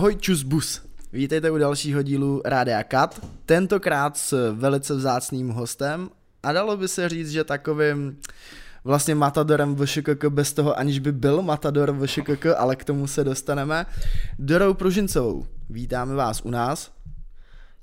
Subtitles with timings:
[0.00, 0.82] Ahoj čus bus.
[1.12, 6.10] Vítejte u dalšího dílu Rádia Kat, tentokrát s velice vzácným hostem
[6.42, 8.20] a dalo by se říct, že takovým
[8.84, 13.86] vlastně matadorem VŠKK bez toho, aniž by byl matador VŠKK, ale k tomu se dostaneme.
[14.38, 16.92] Dorou Pružincovou, vítáme vás u nás.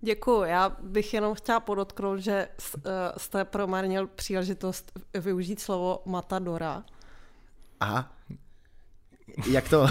[0.01, 0.43] Děkuji.
[0.43, 2.81] Já bych jenom chtěla podotknout, že eh,
[3.17, 6.83] jste promarnil příležitost využít slovo matadora.
[7.79, 8.11] Aha.
[9.49, 9.87] Jak to?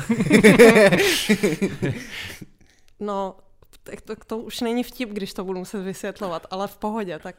[3.01, 3.37] no,
[3.83, 7.37] tak to, to už není vtip, když to budu muset vysvětlovat, ale v pohodě, tak...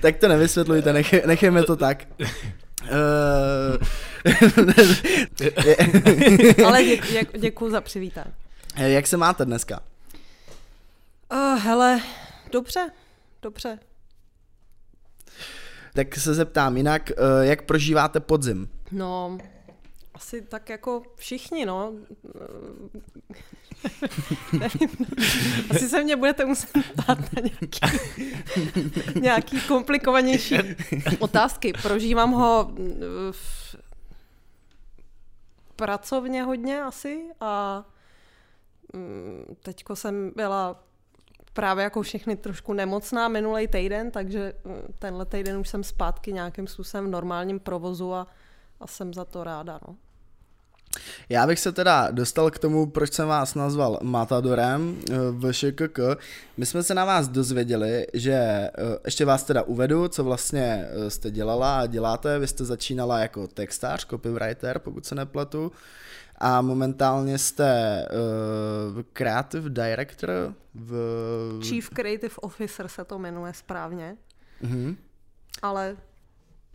[0.00, 2.06] tak to nevysvětlujte, nech, nechejme to tak.
[2.82, 3.76] Uh...
[6.66, 8.32] ale děk, děk, děkuji za přivítání.
[8.76, 9.80] Jak se máte dneska?
[11.32, 12.00] Uh, hele,
[12.52, 12.90] dobře,
[13.42, 13.78] dobře.
[15.94, 18.68] Tak se zeptám jinak, jak prožíváte podzim?
[18.94, 19.38] No,
[20.14, 21.92] asi tak jako všichni, no.
[25.70, 27.80] Asi se mě budete muset ptát na nějaký,
[29.20, 30.56] nějaký komplikovanější
[31.18, 31.72] otázky.
[31.82, 32.74] Prožívám ho
[33.30, 33.76] v
[35.76, 37.84] pracovně hodně asi a
[38.92, 40.84] mm, teďko jsem byla
[41.52, 46.66] právě jako všechny trošku nemocná minulý týden, takže mm, tenhle týden už jsem zpátky nějakým
[46.66, 48.26] způsobem v normálním provozu a,
[48.80, 49.80] a jsem za to ráda.
[49.88, 49.96] No.
[51.28, 55.98] Já bych se teda dostal k tomu, proč jsem vás nazval Matadorem eh, v ŠKK.
[56.56, 58.70] My jsme se na vás dozvěděli, že eh,
[59.04, 62.38] ještě vás teda uvedu, co vlastně eh, jste dělala a děláte.
[62.38, 65.72] Vy jste začínala jako textář, copywriter, pokud se nepletu.
[66.38, 68.04] A momentálně jste
[68.94, 71.60] uh, creative director v...
[71.62, 74.16] Chief Creative Officer se to jmenuje správně.
[74.62, 74.96] Uh-huh.
[75.62, 75.96] Ale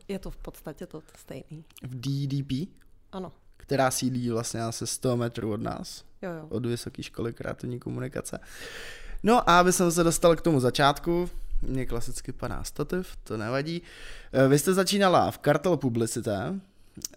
[0.10, 1.66] je to v podstatě to stejný.
[1.84, 2.70] V DDP?
[3.12, 3.32] Ano
[3.70, 6.04] která sídlí vlastně asi 100 metrů od nás.
[6.22, 6.46] Jo, jo.
[6.50, 8.40] Od Vysoké školy kreativní komunikace.
[9.24, 11.30] No a aby jsem se dostal k tomu začátku,
[11.62, 13.82] mě klasicky padá stativ, to nevadí.
[14.34, 16.60] Eh, vy jste začínala v Kartel Publicité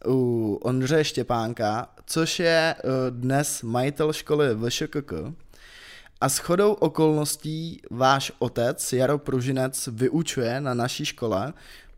[0.06, 5.12] u Ondřeje Štěpánka, což je eh, dnes majitel školy VŠKK.
[6.20, 11.52] A s chodou okolností váš otec, Jaro Pružinec, vyučuje na naší škole,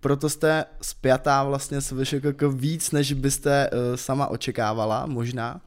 [0.04, 5.60] proto jste spjatá vlastně s VŠKK víc, než byste uh, sama očekávala, možná.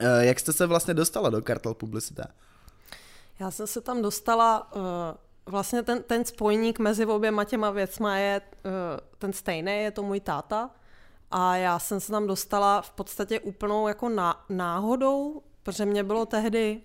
[0.00, 2.24] Uh, jak jste se vlastně dostala do kartel publicité?
[3.38, 4.82] Já jsem se tam dostala, uh,
[5.46, 8.70] vlastně ten, ten spojník mezi oběma těma věcma je uh,
[9.18, 10.70] ten stejný, je to můj táta.
[11.30, 16.26] A já jsem se tam dostala v podstatě úplnou jako ná, náhodou, protože mě bylo
[16.26, 16.80] tehdy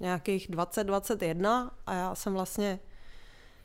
[0.00, 2.80] nějakých 20-21 a já jsem vlastně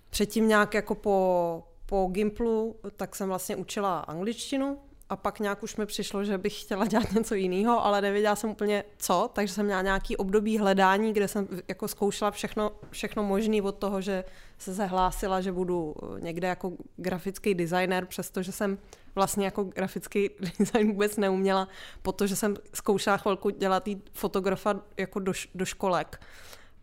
[0.10, 4.78] předtím nějak jako po, po Gimplu tak jsem vlastně učila angličtinu
[5.10, 8.50] a pak nějak už mi přišlo, že bych chtěla dělat něco jiného, ale nevěděla jsem
[8.50, 13.62] úplně co, takže jsem měla nějaký období hledání, kde jsem jako zkoušela všechno, všechno možné
[13.62, 14.24] od toho, že
[14.58, 18.78] se zahlásila, že budu někde jako grafický designer, přestože jsem
[19.16, 20.30] vlastně jako grafický
[20.60, 21.68] design vůbec neuměla,
[22.02, 26.22] protože jsem zkoušela chvilku dělat fotografa jako do, do školek.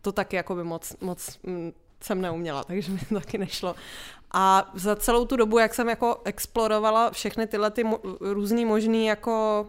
[0.01, 3.75] To taky jako by moc, moc mm, jsem neuměla, takže mi to taky nešlo.
[4.33, 9.05] A za celou tu dobu, jak jsem jako explorovala všechny tyhle ty mo- různý možný
[9.05, 9.65] jako...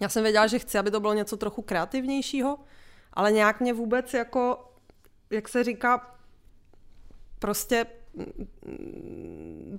[0.00, 2.58] Já jsem věděla, že chci, aby to bylo něco trochu kreativnějšího,
[3.12, 4.64] ale nějak mě vůbec jako,
[5.30, 6.16] jak se říká,
[7.38, 7.86] prostě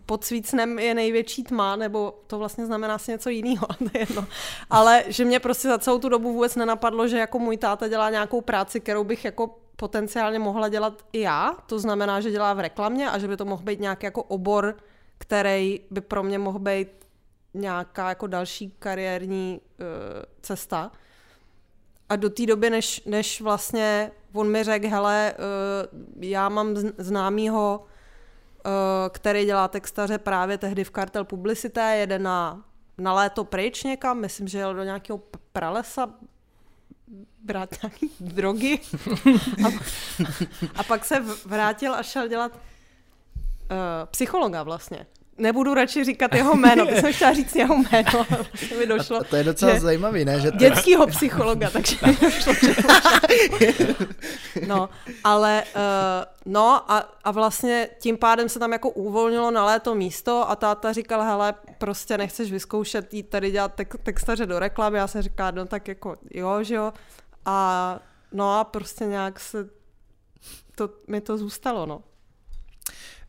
[0.05, 3.67] pod svícnem je největší tma, nebo to vlastně znamená asi něco jiného,
[3.99, 4.25] jedno.
[4.69, 8.09] Ale že mě prostě za celou tu dobu vůbec nenapadlo, že jako můj táta dělá
[8.09, 12.59] nějakou práci, kterou bych jako potenciálně mohla dělat i já, to znamená, že dělá v
[12.59, 14.77] reklamě a že by to mohl být nějaký jako obor,
[15.17, 16.87] který by pro mě mohl být
[17.53, 19.85] nějaká jako další kariérní uh,
[20.41, 20.91] cesta.
[22.09, 27.81] A do té doby, než, než vlastně on mi řekl, hele, uh, já mám známýho,
[27.81, 28.71] uh,
[29.09, 32.65] který dělá textaře právě tehdy v Kartel Publicité, jede na,
[32.97, 35.19] na léto pryč někam, myslím, že jel do nějakého
[35.51, 36.13] pralesa,
[37.43, 38.79] brát nějaký drogy
[39.65, 39.67] a,
[40.75, 42.59] a pak se vrátil a šel dělat uh,
[44.05, 45.05] psychologa vlastně.
[45.41, 48.25] Nebudu radši říkat jeho jméno, bych jsem chtěla říct jeho jméno,
[48.69, 49.17] to mi došlo.
[49.17, 50.39] A to je docela zajímavý, ne?
[50.39, 50.57] Že to...
[50.57, 52.75] Dětskýho psychologa, takže mi došlo, že
[54.67, 54.89] No,
[55.23, 60.49] ale uh, no a, a vlastně tím pádem se tam jako uvolnilo na léto místo
[60.49, 64.97] a táta říkal, hele, prostě nechceš vyzkoušet jít tady dělat tek- textaře do reklamy.
[64.97, 66.93] Já jsem říkala, no tak jako jo, že jo.
[67.45, 67.99] A
[68.31, 69.69] no a prostě nějak se
[70.75, 72.03] to, mi to zůstalo, no.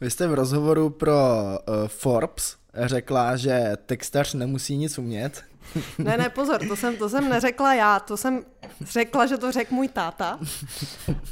[0.03, 5.43] Vy jste v rozhovoru pro uh, Forbes řekla, že textař nemusí nic umět.
[5.99, 8.45] Ne, ne, pozor, to jsem, to jsem neřekla já, to jsem
[8.81, 10.39] řekla, že to řekl můj táta.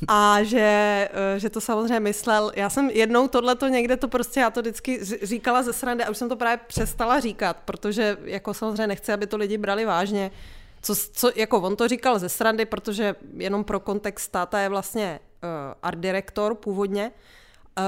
[0.08, 4.50] A že, eh, že to samozřejmě myslel, já jsem jednou tohleto někde to prostě, já
[4.50, 8.86] to vždycky říkala ze srandy a už jsem to právě přestala říkat, protože jako samozřejmě
[8.86, 10.30] nechci, aby to lidi brali vážně,
[10.82, 15.20] co, co, jako on to říkal ze srandy, protože jenom pro kontext táta je vlastně
[15.42, 15.48] uh,
[15.82, 17.12] art director původně,
[17.78, 17.84] uh,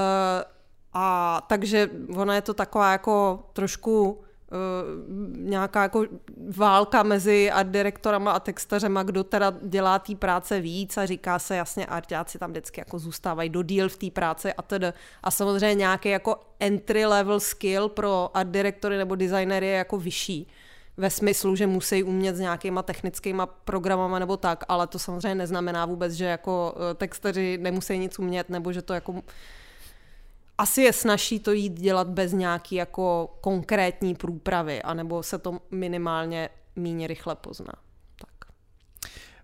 [0.93, 4.23] a takže ona je to taková jako trošku
[4.53, 6.05] Uh, nějaká jako
[6.57, 11.55] válka mezi art direktorama a textařema, kdo teda dělá té práce víc a říká se
[11.55, 14.93] jasně, artiáci tam vždycky jako zůstávají do díl v té práci a tedy.
[15.23, 20.47] A samozřejmě nějaký jako entry level skill pro art direktory nebo designery je jako vyšší
[20.97, 25.85] ve smyslu, že musí umět s nějakýma technickýma programama nebo tak, ale to samozřejmě neznamená
[25.85, 29.21] vůbec, že jako eh, textaři nemusí nic umět nebo že to jako
[30.57, 36.49] asi je snaží to jít dělat bez nějaký jako konkrétní průpravy, anebo se to minimálně
[36.75, 37.73] méně rychle pozná.
[38.19, 38.51] Tak.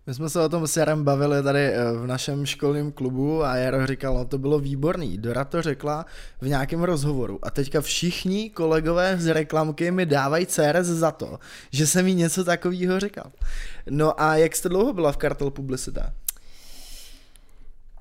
[0.08, 3.56] My jsme se o tom s Jarem bavili tady eh, v našem školním klubu a
[3.56, 5.18] Jaro říkal, no to bylo výborný.
[5.18, 6.06] Dora to řekla
[6.42, 11.40] v nějakém rozhovoru a teďka všichni kolegové z reklamky mi dávají CRS za to,
[11.72, 13.32] že jsem jí něco takového říkal.
[13.90, 16.14] No a jak jste dlouho byla v Kartel Publicita?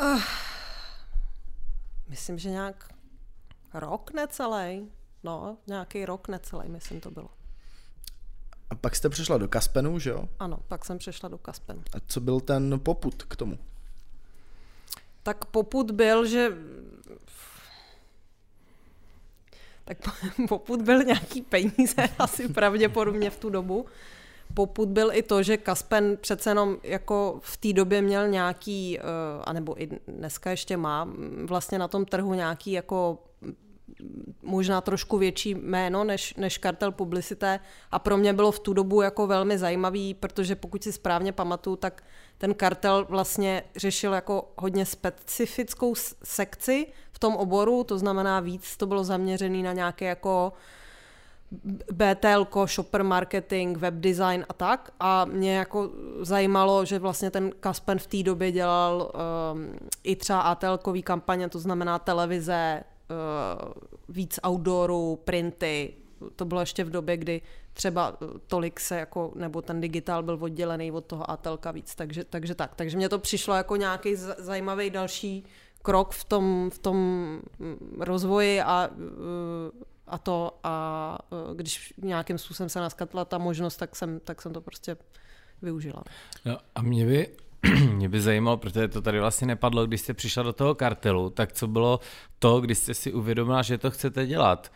[0.00, 0.20] Uh,
[2.08, 2.97] myslím, že nějak
[3.74, 4.90] rok necelý.
[5.22, 7.28] No, nějaký rok necelý, myslím to bylo.
[8.70, 10.28] A pak jste přišla do Kaspenu, že jo?
[10.38, 11.82] Ano, pak jsem přišla do Kaspenu.
[11.92, 13.58] A co byl ten poput k tomu?
[15.22, 16.52] Tak poput byl, že
[19.84, 19.98] tak
[20.48, 23.86] poput byl nějaký peníze asi pravděpodobně v tu dobu.
[24.54, 29.02] Poput byl i to, že Kaspen přece jenom jako v té době měl nějaký, eh,
[29.44, 31.08] anebo i dneska ještě má
[31.44, 33.18] vlastně na tom trhu nějaký jako
[34.42, 39.02] možná trošku větší jméno než, než kartel publicité a pro mě bylo v tu dobu
[39.02, 42.04] jako velmi zajímavý, protože pokud si správně pamatuju, tak
[42.38, 45.94] ten kartel vlastně řešil jako hodně specifickou
[46.24, 50.52] sekci v tom oboru, to znamená víc to bylo zaměřené na nějaké jako
[51.92, 54.90] BTL, shopper marketing, web design a tak.
[55.00, 55.90] A mě jako
[56.20, 59.12] zajímalo, že vlastně ten Kaspen v té době dělal
[59.52, 62.82] um, i třeba atl kampaně, to znamená televize,
[64.08, 65.94] víc outdooru, printy.
[66.36, 70.92] To bylo ještě v době, kdy třeba tolik se jako, nebo ten digitál byl oddělený
[70.92, 72.74] od toho Atelka víc, takže, takže tak.
[72.74, 75.44] Takže mně to přišlo jako nějaký zajímavý další
[75.82, 76.96] krok v tom, v tom
[77.58, 81.18] mm, rozvoji a, uh, a to a
[81.54, 84.96] když nějakým způsobem se naskatla ta možnost, tak jsem, tak jsem to prostě
[85.62, 86.02] využila.
[86.44, 87.28] No a mě by
[87.92, 91.52] mě by zajímalo, protože to tady vlastně nepadlo, když jste přišla do toho kartelu, tak
[91.52, 92.00] co bylo
[92.38, 94.72] to, když jste si uvědomila, že to chcete dělat?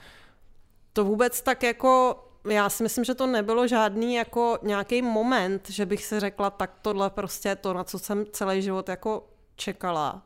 [0.93, 5.87] To vůbec tak jako, já si myslím, že to nebylo žádný jako nějaký moment, že
[5.87, 10.23] bych si řekla, tak tohle prostě je to, na co jsem celý život jako čekala.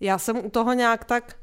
[0.00, 1.36] Já jsem u toho nějak tak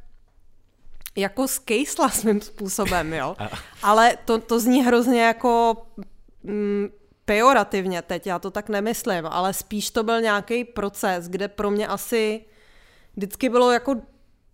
[1.16, 3.36] jako skejsla svým způsobem, jo.
[3.84, 5.78] Ale to, to zní hrozně jako
[6.44, 6.90] mm,
[7.26, 11.88] pejorativně teď, já to tak nemyslím, ale spíš to byl nějaký proces, kde pro mě
[11.88, 12.46] asi
[13.16, 13.96] vždycky bylo jako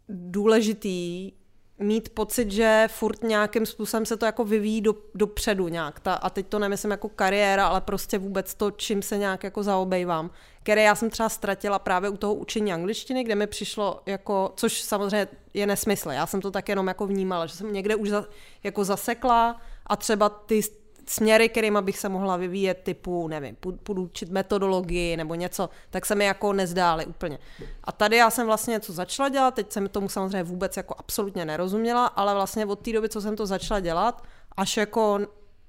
[0.10, 1.32] důležitý
[1.80, 6.00] mít pocit, že furt nějakým způsobem se to jako vyvíjí do, dopředu nějak.
[6.00, 9.64] Ta, a teď to nemyslím jako kariéra, ale prostě vůbec to, čím se nějak jako
[9.64, 10.32] zaobejvám.
[10.64, 14.82] Které já jsem třeba ztratila právě u toho učení angličtiny, kde mi přišlo jako, což
[14.82, 16.10] samozřejmě je nesmysl.
[16.10, 18.26] Já jsem to tak jenom jako vnímala, že jsem někde už za,
[18.64, 20.62] jako zasekla a třeba ty
[21.10, 26.16] směry, kterými bych se mohla vyvíjet, typu, nevím, půjdu učit metodologii nebo něco, tak se
[26.16, 27.40] mi jako nezdály úplně.
[27.84, 31.46] A tady já jsem vlastně něco začala dělat, teď jsem tomu samozřejmě vůbec jako absolutně
[31.46, 34.24] nerozuměla, ale vlastně od té doby, co jsem to začala dělat,
[34.58, 35.20] až jako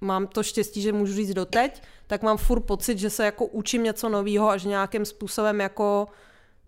[0.01, 3.83] mám to štěstí, že můžu říct doteď, tak mám furt pocit, že se jako učím
[3.83, 6.09] něco nového a že nějakým způsobem jako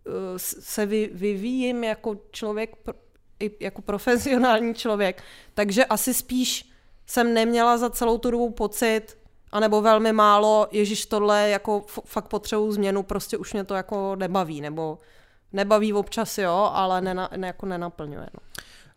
[0.07, 2.77] uh, se vy, vyvíjím jako člověk,
[3.61, 5.23] jako profesionální člověk.
[5.55, 6.71] Takže asi spíš
[7.11, 9.19] jsem neměla za celou tu dobu pocit,
[9.52, 14.61] anebo velmi málo, ježiš, tohle jako fakt potřebuji změnu, prostě už mě to jako nebaví,
[14.61, 14.99] nebo
[15.52, 18.26] nebaví občas jo, ale nena, ne, jako nenaplňuje.
[18.35, 18.40] No.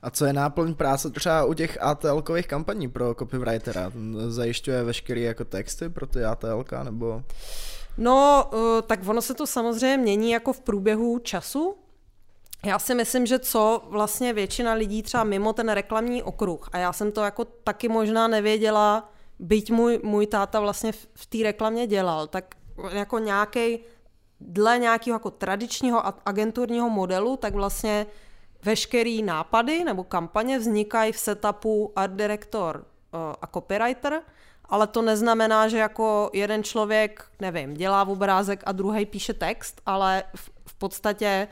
[0.02, 3.92] A co je náplň práce třeba u těch ATL-kových kampaní pro copywritera?
[4.28, 7.24] Zajišťuje veškeré jako texty pro ty ATL, nebo?
[7.98, 11.76] No, eh, tak ono se to samozřejmě mění jako v průběhu času,
[12.66, 16.94] já si myslím, že co vlastně většina lidí třeba mimo ten reklamní okruh, a já
[16.94, 21.88] jsem to jako taky možná nevěděla, byť můj, můj táta vlastně v, v té reklamě
[21.88, 22.56] dělal, tak
[22.92, 23.80] jako nějaký
[24.40, 28.06] dle nějakého jako tradičního agenturního modelu, tak vlastně
[28.64, 32.86] veškerý nápady nebo kampaně vznikají v setupu art director
[33.42, 34.22] a copywriter,
[34.66, 40.24] ale to neznamená, že jako jeden člověk, nevím, dělá obrázek a druhý píše text, ale
[40.36, 41.48] v, v podstatě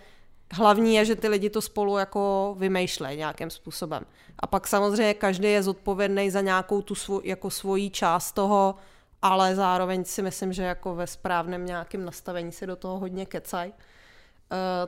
[0.54, 4.06] hlavní je, že ty lidi to spolu jako vymýšlejí nějakým způsobem.
[4.40, 8.76] A pak samozřejmě každý je zodpovědný za nějakou tu svou, jako svoji část toho,
[9.22, 13.72] ale zároveň si myslím, že jako ve správném nějakém nastavení si do toho hodně kecají.
[13.72, 13.78] Uh,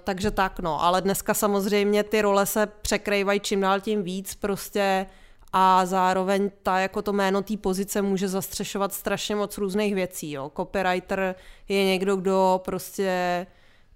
[0.03, 5.05] takže tak no, ale dneska samozřejmě ty role se překrývají čím dál tím víc prostě
[5.53, 10.31] a zároveň ta jako to jméno té pozice může zastřešovat strašně moc různých věcí.
[10.31, 10.51] Jo.
[10.57, 11.35] Copywriter
[11.69, 13.47] je někdo, kdo prostě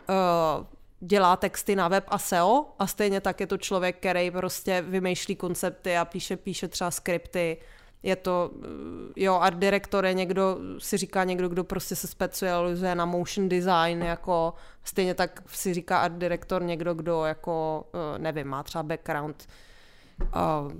[0.09, 0.65] uh,
[0.99, 5.35] dělá texty na web a SEO a stejně tak je to člověk, který prostě vymýšlí
[5.35, 7.57] koncepty a píše, píše třeba skripty.
[8.03, 8.67] Je to, eh,
[9.15, 14.01] jo, art director je někdo, si říká někdo, kdo prostě se specializuje na motion design,
[14.01, 19.47] jako stejně tak si říká art director někdo, kdo jako, eh, nevím, má třeba background
[20.21, 20.71] uh,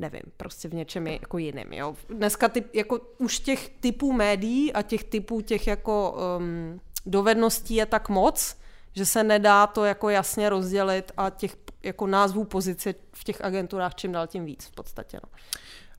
[0.00, 1.96] nevím, prostě v něčem jako jiným, jo.
[2.08, 7.86] Dneska ty, jako už těch typů médií a těch typů těch jako um, dovedností je
[7.86, 8.56] tak moc,
[8.94, 13.94] že se nedá to jako jasně rozdělit a těch jako názvů pozice v těch agenturách
[13.94, 15.18] čím dál tím víc v podstatě.
[15.24, 15.30] No.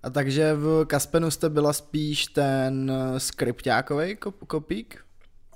[0.04, 4.18] A takže v Kaspenu jste byla spíš ten eh, skriptákový
[4.48, 5.06] kopík?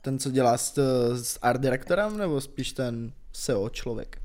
[0.01, 0.73] Ten, co dělá s,
[1.23, 4.21] s art direktorem, nebo spíš ten SEO člověk?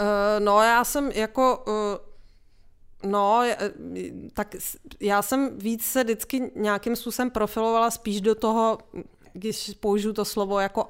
[0.00, 2.08] Uh, no já jsem jako uh,
[3.02, 3.42] No,
[4.32, 4.56] tak
[5.00, 8.78] já jsem víc se vždycky nějakým způsobem profilovala spíš do toho,
[9.38, 10.88] když použiju to slovo jako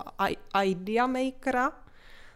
[0.65, 1.73] idea makera,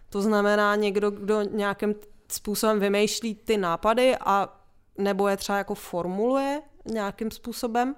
[0.09, 1.95] to znamená někdo, kdo nějakým
[2.29, 4.61] způsobem vymýšlí ty nápady a
[4.99, 7.95] nebo je třeba jako formuluje nějakým způsobem,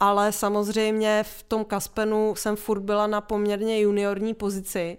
[0.00, 4.98] ale samozřejmě v tom Kaspenu jsem furt byla na poměrně juniorní pozici,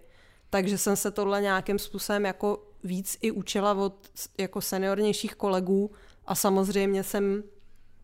[0.50, 5.92] takže jsem se tohle nějakým způsobem jako víc i učila od jako seniornějších kolegů
[6.26, 7.44] a samozřejmě jsem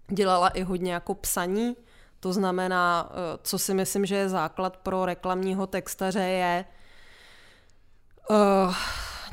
[0.10, 1.76] dělala i hodně jako psaní,
[2.22, 6.66] to znamená, eh, co si myslím, že je základ pro reklamního textaře, je
[8.30, 8.76] uh,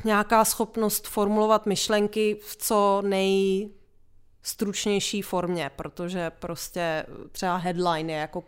[0.03, 8.43] nějaká schopnost formulovat myšlenky v co nejstručnější formě, protože prostě třeba headline je jako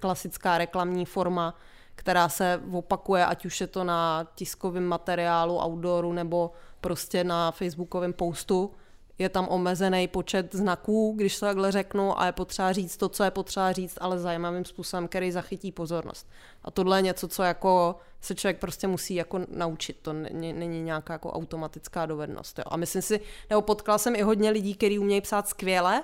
[0.00, 1.54] klasická reklamní forma,
[1.94, 8.12] která se opakuje, ať už je to na tiskovém materiálu, outdooru nebo prostě na facebookovém
[8.12, 8.74] postu
[9.18, 13.24] je tam omezený počet znaků, když to takhle řeknu, a je potřeba říct to, co
[13.24, 16.26] je potřeba říct, ale zajímavým způsobem, který zachytí pozornost.
[16.64, 19.96] A tohle je něco, co jako se člověk prostě musí jako naučit.
[20.02, 22.58] To není, není nějaká jako automatická dovednost.
[22.58, 22.64] Jo.
[22.66, 23.20] A myslím si,
[23.50, 26.02] nebo potkala jsem i hodně lidí, kteří umějí psát skvěle,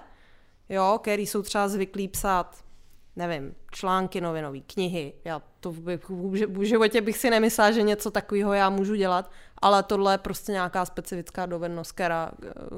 [0.69, 2.57] jo, který jsou třeba zvyklí psát
[3.17, 5.13] nevím, články novinové, knihy.
[5.25, 5.99] Já to v,
[6.49, 9.31] v životě bych si nemyslela, že něco takového já můžu dělat,
[9.63, 12.31] ale tohle je prostě nějaká specifická dovednost, která,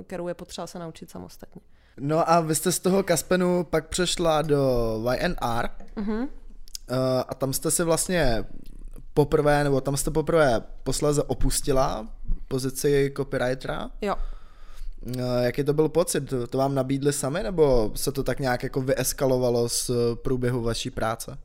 [0.07, 1.61] kterou je potřeba se naučit samostatně.
[2.01, 6.29] No a vy jste z toho Kaspenu pak přešla do YNR uh-huh.
[7.29, 8.45] a tam jste si vlastně
[9.15, 12.09] poprvé, nebo tam jste poprvé posléze opustila
[12.49, 13.91] pozici copywritera.
[14.01, 14.15] Jo.
[15.07, 16.35] Eh, jaký to byl pocit?
[16.51, 21.39] To vám nabídli sami, nebo se to tak nějak jako vyeskalovalo z průběhu vaší práce?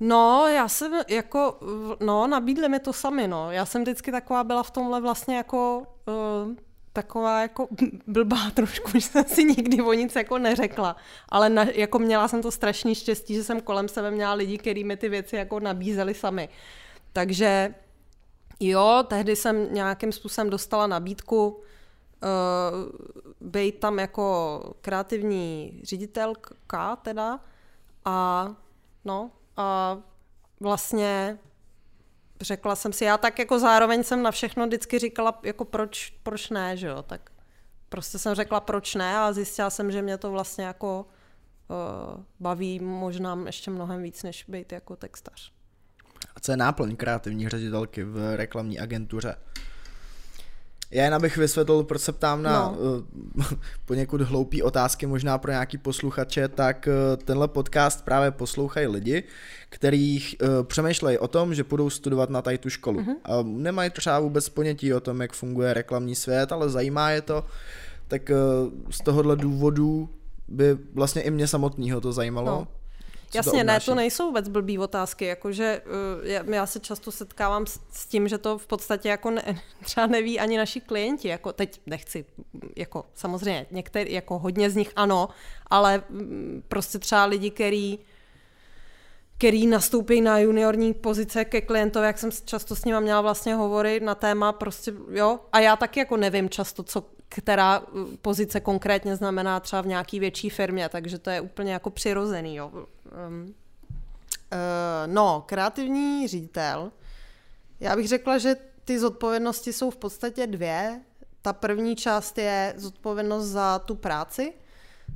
[0.00, 1.60] No, já jsem jako,
[2.00, 3.52] no, nabídli mi to sami, no.
[3.52, 6.54] Já jsem vždycky taková byla v tomhle vlastně jako uh,
[6.92, 7.68] taková jako
[8.06, 10.96] blbá trošku, že jsem si nikdy o nic jako neřekla.
[11.28, 14.84] Ale na, jako měla jsem to strašný štěstí, že jsem kolem sebe měla lidi, kteří
[14.84, 16.48] mi ty věci jako nabízeli sami.
[17.12, 17.74] Takže
[18.60, 21.62] jo, tehdy jsem nějakým způsobem dostala nabídku
[22.22, 27.40] uh, být tam jako kreativní ředitelka teda
[28.04, 28.48] a
[29.04, 29.98] no, a
[30.60, 31.38] vlastně
[32.40, 36.50] řekla jsem si, já tak jako zároveň jsem na všechno vždycky říkala, jako proč, proč
[36.50, 37.30] ne, že jo, tak
[37.88, 41.06] prostě jsem řekla proč ne a zjistila jsem, že mě to vlastně jako
[41.68, 45.52] uh, baví možná ještě mnohem víc, než být jako textař.
[46.36, 49.36] A co je náplň kreativní ředitelky v reklamní agentuře?
[50.90, 52.78] Já jen abych vysvětlil, proč se ptám na no.
[53.36, 53.44] uh,
[53.84, 59.24] poněkud hloupý otázky možná pro nějaký posluchače, tak uh, tenhle podcast právě poslouchají lidi,
[59.68, 63.00] kterých uh, přemýšlejí o tom, že budou studovat na tady tu školu.
[63.00, 63.16] Uh-huh.
[63.24, 67.44] A nemají třeba vůbec ponětí o tom, jak funguje reklamní svět, ale zajímá je to,
[68.08, 70.08] tak uh, z tohohle důvodu
[70.48, 72.50] by vlastně i mě samotného to zajímalo.
[72.50, 72.68] No.
[73.34, 75.82] Jasně, ne, to nejsou vůbec blbý otázky, jakože
[76.46, 79.42] uh, já se často setkávám s, s tím, že to v podstatě jako ne,
[79.84, 82.24] třeba neví ani naši klienti, jako teď nechci,
[82.76, 85.28] jako samozřejmě některý, jako hodně z nich ano,
[85.66, 87.98] ale mm, prostě třeba lidi, který
[89.38, 94.00] který nastoupí na juniorní pozice ke klientovi, jak jsem často s ním měla vlastně hovory
[94.00, 99.16] na téma prostě, jo, a já taky jako nevím často, co která uh, pozice konkrétně
[99.16, 102.70] znamená třeba v nějaký větší firmě, takže to je úplně jako přirozený, jo.
[103.28, 103.54] Um,
[105.06, 106.92] no, kreativní ředitel,
[107.80, 111.00] já bych řekla, že ty zodpovědnosti jsou v podstatě dvě.
[111.42, 114.52] Ta první část je zodpovědnost za tu práci,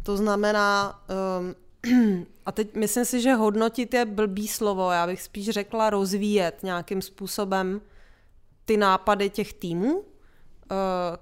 [0.02, 1.02] to znamená,
[1.40, 6.62] um, a teď myslím si, že hodnotit je blbý slovo, já bych spíš řekla rozvíjet
[6.62, 7.80] nějakým způsobem
[8.64, 10.04] ty nápady těch týmů,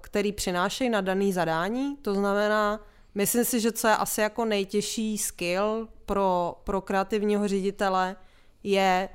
[0.01, 1.97] který přinášejí na daný zadání.
[1.97, 2.81] To znamená,
[3.15, 8.17] myslím si, že co je asi jako nejtěžší skill pro, pro kreativního ředitele,
[8.63, 9.09] je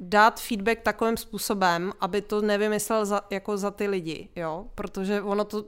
[0.00, 5.44] dát feedback takovým způsobem, aby to nevymyslel za, jako za ty lidi, jo, protože ono
[5.44, 5.64] to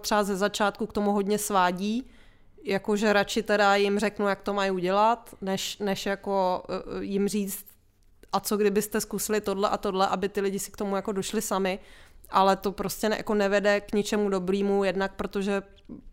[0.00, 2.10] třeba ze začátku k tomu hodně svádí,
[2.62, 7.66] jakože radši teda jim řeknu, jak to mají udělat, než, než jako uh, jim říct,
[8.32, 11.42] a co kdybyste zkusili tohle a tohle, aby ty lidi si k tomu jako došli
[11.42, 11.78] sami,
[12.30, 15.62] ale to prostě ne, jako nevede k ničemu dobrýmu, jednak protože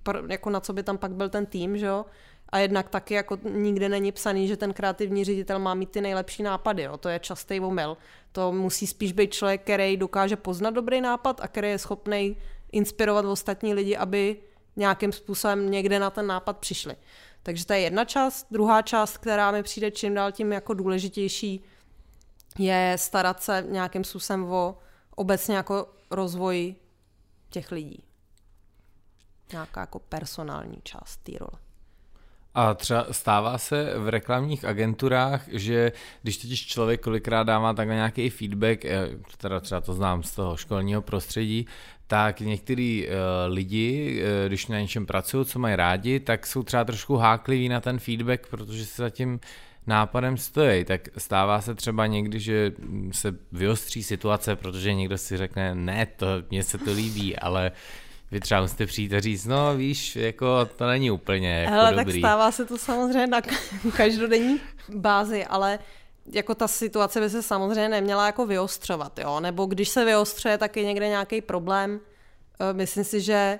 [0.03, 2.05] pr, jako na co by tam pak byl ten tým, že jo,
[2.50, 6.43] a jednak taky jako nikde není psaný, že ten kreativní ředitel má mít ty nejlepší
[6.43, 6.98] nápady, jo.
[6.98, 7.98] to je častý omyl.
[8.31, 12.38] To musí spíš být člověk, který dokáže poznat dobrý nápad a který je schopný
[12.72, 14.38] inspirovat ostatní lidi, aby
[14.75, 16.95] nějakým způsobem někde na ten nápad přišli.
[17.43, 18.48] Takže to je jedna část.
[18.51, 21.63] Druhá část, která mi přijde čím dál tím jako důležitější,
[22.60, 24.77] je starat se nějakým způsobem o
[25.15, 26.75] obecně jako rozvoj
[27.50, 28.03] těch lidí.
[29.51, 31.65] Nějaká jako personální část té role.
[32.53, 38.29] A třeba stává se v reklamních agenturách, že když totiž člověk kolikrát dává takhle nějaký
[38.29, 41.67] feedback, eh, teda třeba to znám z toho školního prostředí,
[42.07, 43.13] tak některý uh,
[43.53, 47.81] lidi, uh, když na něčem pracují, co mají rádi, tak jsou třeba trošku hákliví na
[47.81, 49.39] ten feedback, protože se zatím
[49.88, 52.72] nápadem stojí, tak stává se třeba někdy, že
[53.12, 57.72] se vyostří situace, protože někdo si řekne, ne, to, mně se to líbí, ale
[58.31, 62.05] vy třeba musíte přijít a říct, no víš, jako to není úplně jako Hele, dobrý.
[62.05, 63.42] tak stává se to samozřejmě na
[63.98, 64.59] každodenní
[64.96, 65.79] bázi, ale
[66.33, 69.40] jako ta situace by se samozřejmě neměla jako vyostřovat, jo?
[69.40, 72.00] nebo když se vyostřuje, tak je někde nějaký problém.
[72.59, 73.59] Eh, myslím si, že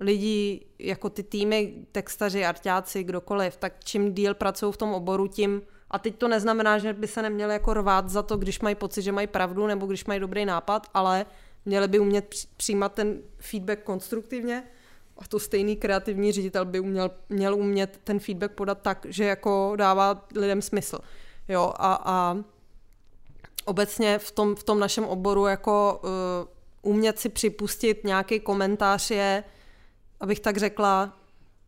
[0.00, 5.62] lidi, jako ty týmy, textaři, arťáci, kdokoliv, tak čím díl pracují v tom oboru, tím
[5.90, 9.02] a teď to neznamená, že by se neměli jako rvát za to, když mají pocit,
[9.02, 11.26] že mají pravdu nebo když mají dobrý nápad, ale
[11.64, 14.62] měli by umět přijímat ten feedback konstruktivně
[15.18, 19.72] a to stejný kreativní ředitel by uměl, měl umět ten feedback podat tak, že jako
[19.76, 20.98] dává lidem smysl.
[21.48, 22.36] Jo, a, a
[23.64, 29.44] obecně v tom, v tom našem oboru jako uh, umět si připustit nějaký komentář je,
[30.24, 31.12] abych tak řekla,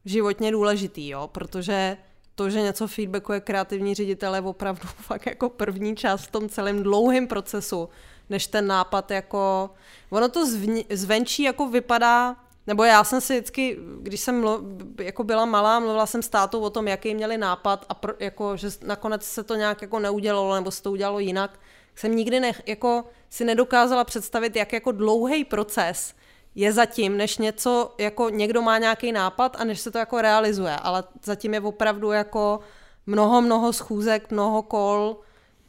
[0.05, 1.97] životně důležitý, jo, protože
[2.35, 6.83] to, že něco feedbackuje kreativní ředitel je opravdu fakt jako první část v tom celém
[6.83, 7.89] dlouhém procesu,
[8.31, 9.71] než ten nápad jako,
[10.11, 14.61] ono to zvni, zvenčí jako vypadá, nebo já jsem si vždycky, když jsem mluv,
[15.01, 18.57] jako byla malá, mluvila jsem s tátou o tom, jaký měli nápad a pro, jako,
[18.57, 21.61] že nakonec se to nějak jako neudělalo, nebo se to udělalo jinak,
[21.95, 26.15] jsem nikdy ne, jako si nedokázala představit, jak jako dlouhý proces
[26.57, 30.77] je zatím, než něco, jako někdo má nějaký nápad a než se to jako realizuje,
[30.77, 32.61] ale zatím je opravdu jako
[33.07, 35.17] mnoho, mnoho schůzek, mnoho kol,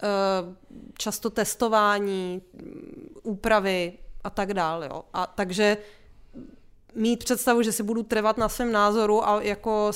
[0.04, 0.08] eh,
[0.98, 2.42] často testování,
[3.24, 4.90] úpravy a tak dále.
[5.14, 5.78] A takže
[6.96, 9.92] mít představu, že si budu trvat na svém názoru a jako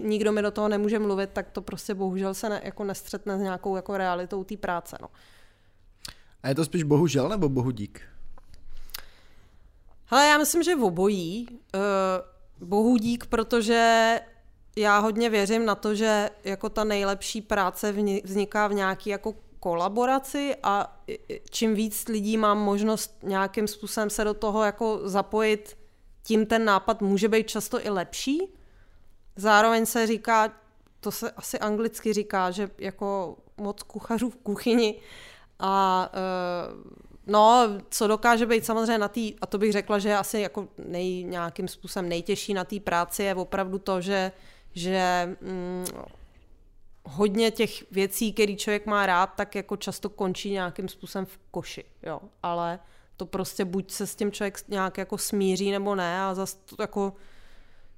[0.00, 3.40] nikdo mi do toho nemůže mluvit, tak to prostě bohužel se ne, jako nestřetne s
[3.40, 4.96] nějakou jako realitou té práce.
[5.02, 5.08] No.
[6.42, 8.11] A je to spíš bohužel nebo bohudík?
[10.10, 11.46] Ale já myslím, že v obojí.
[11.50, 14.20] Uh, bohu dík, protože
[14.76, 20.56] já hodně věřím na to, že jako ta nejlepší práce vzniká v nějaký jako kolaboraci
[20.62, 21.02] a
[21.50, 25.78] čím víc lidí mám možnost nějakým způsobem se do toho jako zapojit,
[26.22, 28.54] tím ten nápad může být často i lepší.
[29.36, 30.52] Zároveň se říká,
[31.00, 35.00] to se asi anglicky říká, že jako moc kuchařů v kuchyni
[35.58, 36.92] a uh,
[37.26, 41.24] No, co dokáže být samozřejmě na té, a to bych řekla, že asi jako nej,
[41.24, 44.32] nějakým způsobem nejtěžší na té práci, je opravdu to, že,
[44.74, 45.84] že mm,
[47.04, 51.84] hodně těch věcí, které člověk má rád, tak jako často končí nějakým způsobem v koši,
[52.02, 52.20] jo.
[52.42, 52.78] Ale
[53.16, 56.82] to prostě buď se s tím člověk nějak jako smíří nebo ne a zase to
[56.82, 57.12] jako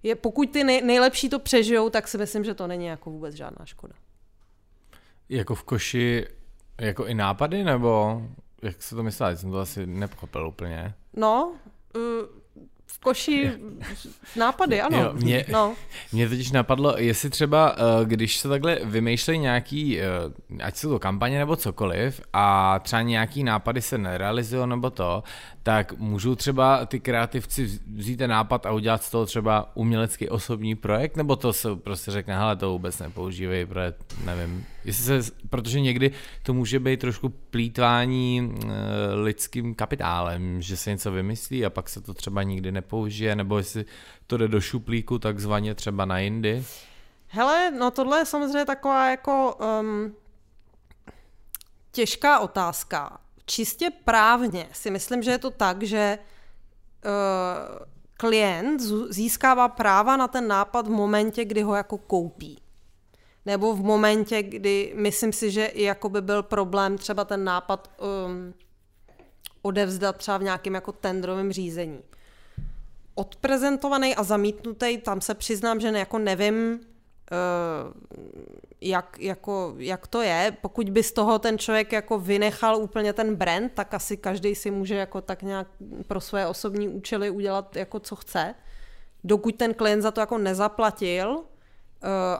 [0.03, 3.35] je, pokud ty nej, nejlepší to přežijou, tak si myslím, že to není jako vůbec
[3.35, 3.95] žádná škoda.
[5.29, 6.27] Jako v koši,
[6.81, 8.23] jako i nápady, nebo
[8.65, 9.37] jak se to myslel?
[9.37, 10.95] Jsem to asi nepochopil úplně.
[11.17, 11.53] No,
[11.97, 12.03] uh,
[12.95, 13.53] v koši
[14.37, 14.99] nápady, ano.
[14.99, 15.75] Jo, mě, no.
[16.13, 20.05] mě totiž napadlo, jestli třeba, eh, když se takhle vymýšlejí nějaký, eh,
[20.63, 25.23] ať jsou to kampaně nebo cokoliv, a třeba nějaký nápady se nerealizují nebo to,
[25.63, 30.75] tak můžou třeba ty kreativci vzít ten nápad a udělat z toho třeba umělecký osobní
[30.75, 35.81] projekt, nebo to se prostě řekne, hele, to vůbec nepoužívej, protože nevím, jestli se, protože
[35.81, 36.11] někdy
[36.43, 42.01] to může být trošku plítvání e, lidským kapitálem, že se něco vymyslí a pak se
[42.01, 43.85] to třeba nikdy nepoužije, nebo jestli
[44.27, 46.65] to jde do šuplíku takzvaně třeba na jindy.
[47.27, 50.15] Hele, no tohle je samozřejmě taková jako um,
[51.93, 53.19] těžká otázka.
[53.47, 56.19] Čistě právně si myslím, že je to tak, že
[57.05, 57.85] uh,
[58.17, 62.64] klient získává práva na ten nápad v momentě, kdy ho jako koupí.
[63.47, 67.91] Nebo v momentě, kdy myslím si, že jako by byl problém třeba ten nápad
[68.27, 68.55] um,
[69.63, 72.01] odevzdat třeba v nějakém jako tendrovém řízení.
[73.15, 77.93] Odprezentovaný a zamítnutý, tam se přiznám, že ne, jako nevím, uh,
[78.81, 80.57] jak, jako, jak to je.
[80.61, 84.71] Pokud by z toho ten člověk jako vynechal úplně ten brand, tak asi každý si
[84.71, 85.67] může jako tak nějak
[86.09, 88.55] pro své osobní účely udělat jako co chce.
[89.25, 91.45] Dokud ten klient za to jako nezaplatil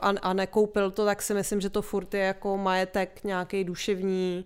[0.01, 4.45] a, a nekoupil to, tak si myslím, že to furt je jako majetek nějaký duševní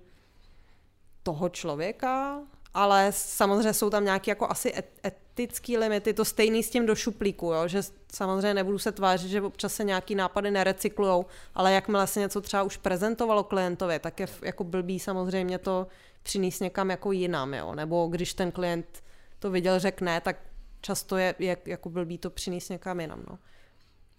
[1.23, 2.41] toho člověka,
[2.73, 6.95] ale samozřejmě jsou tam nějaké jako asi et, etické limity, to stejný s tím do
[6.95, 7.67] šuplíku, jo?
[7.67, 7.81] že
[8.13, 12.63] samozřejmě nebudu se tvářit, že občas se nějaký nápady nerecyklujou, ale jakmile se něco třeba
[12.63, 15.87] už prezentovalo klientovi, tak je jako blbý samozřejmě to
[16.23, 17.75] přinést někam jako jinam, jo?
[17.75, 19.03] nebo když ten klient
[19.39, 20.35] to viděl, řekne, tak
[20.81, 23.23] často je, je jako blbý to přinést někam jinam.
[23.29, 23.39] No.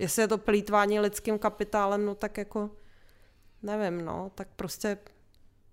[0.01, 2.71] Jestli je to plítvání lidským kapitálem, no tak jako
[3.63, 4.99] nevím, no, tak prostě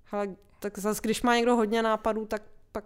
[0.03, 2.85] hele, tak zase když má někdo hodně nápadů, tak pak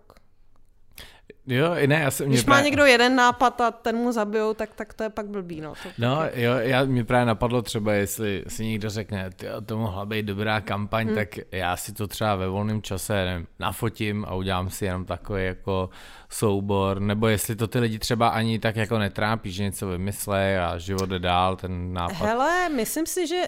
[1.47, 2.30] Jo, ne, já jsem...
[2.30, 2.63] Když má právě...
[2.65, 5.73] někdo jeden nápad a ten mu zabijou, tak, tak to je pak blbý, no.
[5.84, 6.43] To no, je...
[6.43, 10.62] jo, já, mě právě napadlo třeba, jestli si někdo řekne, ty, to mohla být dobrá
[10.62, 11.15] kampaň, hmm.
[11.15, 15.45] tak já si to třeba ve volném čase nevím, nafotím a udělám si jenom takový
[15.45, 15.89] jako
[16.30, 20.77] soubor, nebo jestli to ty lidi třeba ani tak jako netrápí, že něco vymyslej a
[20.77, 22.25] život jde dál, ten nápad.
[22.25, 23.43] Hele, myslím si, že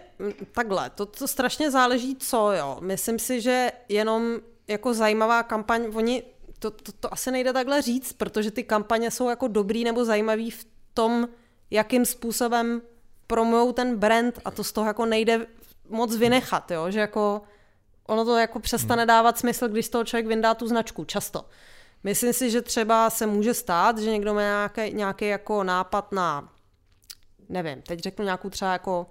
[0.52, 2.78] takhle, to, to strašně záleží co, jo.
[2.82, 6.24] Myslím si, že jenom jako zajímavá kampaň, oni
[6.64, 10.52] to, to, to asi nejde takhle říct, protože ty kampaně jsou jako dobrý nebo zajímavý
[10.52, 11.28] v tom,
[11.72, 12.82] jakým způsobem
[13.28, 15.48] promujou ten brand a to z toho jako nejde
[15.90, 16.92] moc vynechat, jo?
[16.92, 17.42] že jako
[18.08, 19.08] ono to jako přestane hmm.
[19.08, 21.46] dávat smysl, když z toho člověk vyndá tu značku, často.
[22.04, 26.50] Myslím si, že třeba se může stát, že někdo má nějaký, nějaký jako nápad na,
[27.50, 29.08] nevím, teď řeknu nějakou třeba jako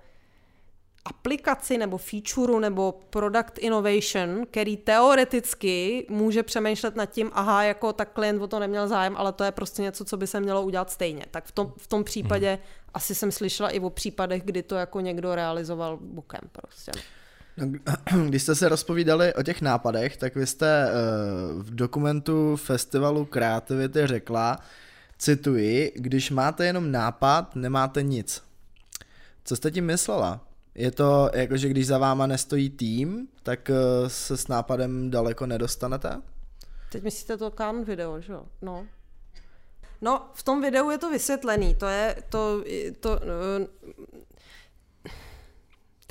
[1.04, 8.12] aplikaci nebo featureu nebo product innovation, který teoreticky může přemýšlet nad tím, aha, jako tak
[8.12, 10.90] klient o to neměl zájem, ale to je prostě něco, co by se mělo udělat
[10.90, 11.26] stejně.
[11.30, 12.58] Tak v tom, v tom případě hmm.
[12.94, 16.92] asi jsem slyšela i o případech, kdy to jako někdo realizoval bokem prostě.
[17.56, 17.72] No,
[18.28, 24.06] když jste se rozpovídali o těch nápadech, tak vy jste uh, v dokumentu Festivalu kreativity
[24.06, 24.58] řekla,
[25.18, 28.42] cituji, když máte jenom nápad, nemáte nic.
[29.44, 30.51] Co jste tím myslela?
[30.74, 33.74] Je to jako, že když za váma nestojí tým, tak eh,
[34.08, 36.22] se s nápadem daleko nedostanete?
[36.92, 38.46] Teď myslíte to Khan video, že jo?
[38.62, 38.86] No.
[40.00, 41.74] No, v tom videu je to vysvětlený.
[41.74, 42.64] To je, to,
[43.00, 43.66] to, eh,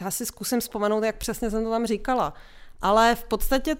[0.01, 2.33] já si zkusím vzpomenout, jak přesně jsem to tam říkala.
[2.81, 3.75] Ale v podstatě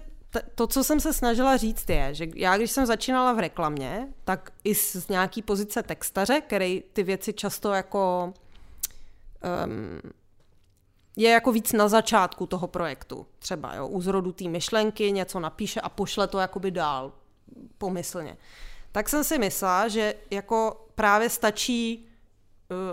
[0.54, 4.52] to, co jsem se snažila říct, je, že já, když jsem začínala v reklamě, tak
[4.64, 8.34] i z nějaký pozice textaře, který ty věci často jako
[9.66, 10.12] um,
[11.16, 13.26] je jako víc na začátku toho projektu.
[13.38, 17.12] Třeba jo, u zrodu té myšlenky něco napíše a pošle to jakoby dál
[17.78, 18.36] pomyslně.
[18.92, 22.08] Tak jsem si myslela, že jako právě stačí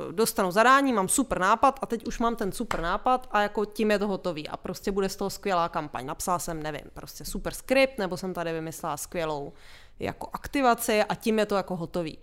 [0.05, 3.65] uh, dostanu zadání, mám super nápad a teď už mám ten super nápad a jako
[3.65, 6.05] tím je to hotový a prostě bude z toho skvělá kampaň.
[6.05, 9.53] Napsala jsem, nevím, prostě super skript, nebo jsem tady vymyslela skvělou
[9.99, 12.17] jako aktivaci a tím je to jako hotový.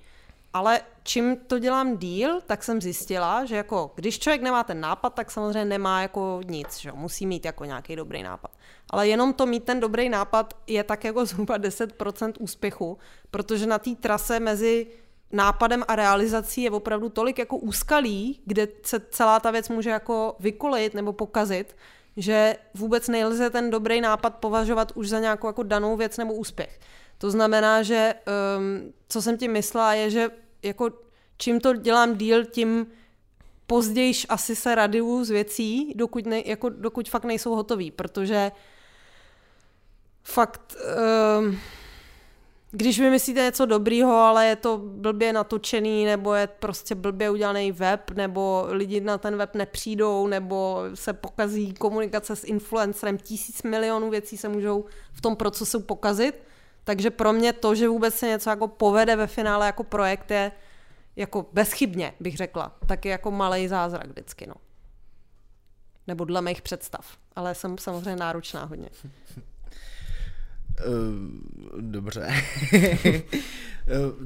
[0.57, 5.14] Ale čím to dělám díl, tak jsem zjistila, že jako když člověk nemá ten nápad,
[5.14, 8.51] tak samozřejmě nemá jako nic, že musí mít jako nějaký dobrý nápad.
[8.90, 12.99] Ale jenom to mít ten dobrý nápad je tak jako zhruba 10% úspěchu,
[13.31, 14.87] protože na té trase mezi
[15.33, 20.37] nápadem a realizací je opravdu tolik jako úskalí, kde se celá ta věc může jako
[20.40, 21.77] vykolejit nebo pokazit,
[22.16, 26.81] že vůbec nelze ten dobrý nápad považovat už za nějakou jako danou věc nebo úspěch.
[27.19, 28.14] To znamená, že
[28.59, 30.31] um, co jsem tím myslela, je, že
[30.62, 30.90] jako
[31.38, 32.87] čím to dělám díl, tím
[33.66, 38.53] později asi se radiu z věcí, dokud, ne, jako, dokud fakt nejsou hotový, protože
[40.23, 40.77] fakt
[41.38, 41.59] um,
[42.71, 48.11] když vymyslíte něco dobrýho, ale je to blbě natočený, nebo je prostě blbě udělaný web,
[48.11, 54.37] nebo lidi na ten web nepřijdou, nebo se pokazí komunikace s influencerem, tisíc milionů věcí
[54.37, 56.35] se můžou v tom procesu pokazit.
[56.87, 60.53] Takže pro mě to, že vůbec se něco jako povede ve finále jako projekt je
[61.16, 64.55] jako bezchybně, bych řekla, tak je jako malý zázrak vždycky, no.
[66.07, 67.16] Nebo dle mých představ.
[67.37, 68.88] Ale jsem samozřejmě náročná hodně.
[70.87, 72.29] Uh, dobře.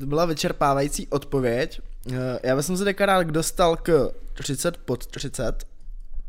[0.01, 1.81] to byla vyčerpávající odpověď.
[2.07, 5.67] Uh, já bych se teďka rád dostal k 30 pod 30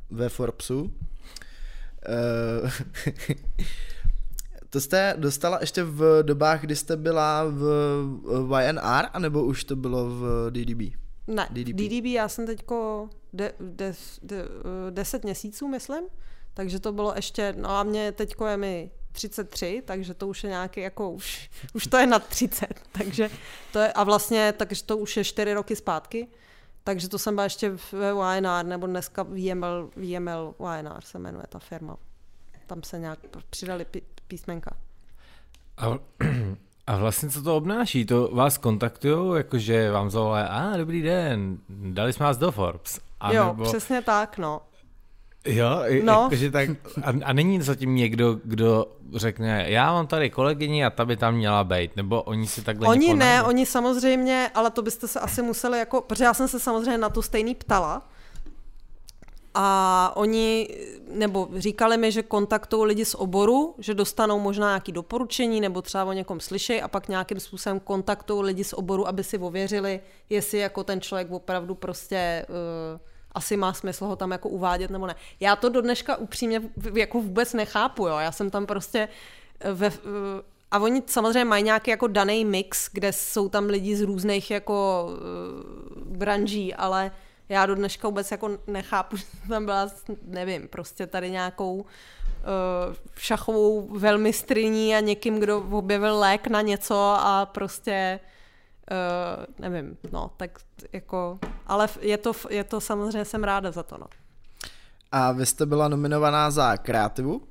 [0.09, 0.93] ve Forbesu.
[4.71, 10.05] To jste dostala ještě v dobách, kdy jste byla v YNR, anebo už to bylo
[10.05, 10.95] v DDB?
[11.27, 14.45] Ne, DDB, DDB já jsem teďko de, de, de,
[14.89, 16.03] deset měsíců, myslím,
[16.53, 20.49] takže to bylo ještě, no a mě teďko je mi 33, takže to už je
[20.49, 23.29] nějaký jako, už, už to je nad 30, takže
[23.73, 26.27] to je, a vlastně, takže to už je 4 roky zpátky,
[26.83, 31.59] takže to jsem byla ještě ve YNR, nebo dneska VML, VML YNR se jmenuje ta
[31.59, 31.97] firma.
[32.67, 33.85] Tam se nějak přidali
[34.31, 34.71] písmenka.
[35.77, 35.97] A,
[36.87, 38.05] a vlastně co to obnáší?
[38.05, 42.99] To vás kontaktují, jakože vám zavolají, a dobrý den, dali jsme vás do Forbes.
[43.19, 43.63] A jo, nebo...
[43.63, 44.61] přesně tak, no.
[45.45, 46.21] Jo, no.
[46.23, 46.69] jakože tak,
[47.03, 51.35] a, a není zatím někdo, kdo řekne, já mám tady kolegyni a ta by tam
[51.35, 55.41] měla být, nebo oni si takhle Oni ne, oni samozřejmě, ale to byste se asi
[55.41, 58.09] museli jako, protože já jsem se samozřejmě na to stejný ptala,
[59.53, 60.67] a oni,
[61.07, 66.03] nebo říkali mi, že kontaktují lidi z oboru, že dostanou možná nějaké doporučení, nebo třeba
[66.03, 70.57] o někom slyšejí a pak nějakým způsobem kontaktují lidi z oboru, aby si ověřili, jestli
[70.57, 72.99] jako ten člověk opravdu prostě uh,
[73.31, 75.15] asi má smysl ho tam jako uvádět nebo ne.
[75.39, 76.61] Já to do dneška upřímně
[76.93, 78.17] jako vůbec nechápu, jo.
[78.17, 79.07] Já jsem tam prostě
[79.59, 79.93] eh, ve, uh,
[80.71, 85.07] a oni samozřejmě mají nějaký jako daný mix, kde jsou tam lidi z různých jako
[85.09, 87.11] uh, branží, ale
[87.49, 89.89] já do dneška vůbec jako nechápu, že tam byla,
[90.21, 91.85] nevím, prostě tady nějakou uh,
[93.17, 98.19] šachovou velmi striní a někým, kdo objevil lék na něco a prostě
[98.91, 100.59] uh, nevím, no, tak
[100.93, 104.05] jako, ale je to, je to samozřejmě, jsem ráda za to, no.
[105.11, 107.41] A vy jste byla nominovaná za kreativu?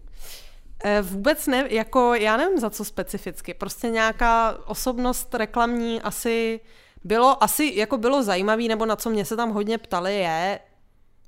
[0.85, 6.61] Eh, vůbec ne, jako já nevím za co specificky, prostě nějaká osobnost reklamní asi
[7.05, 10.61] bylo asi jako bylo zajímavý, nebo na co mě se tam hodně ptali, je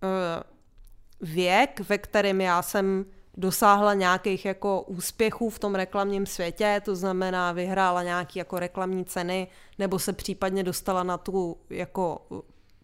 [0.02, 3.04] uh, věk, ve kterém já jsem
[3.36, 9.48] dosáhla nějakých jako úspěchů v tom reklamním světě, to znamená vyhrála nějaký jako reklamní ceny,
[9.78, 12.26] nebo se případně dostala na tu jako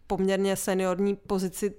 [0.07, 1.75] poměrně seniorní pozici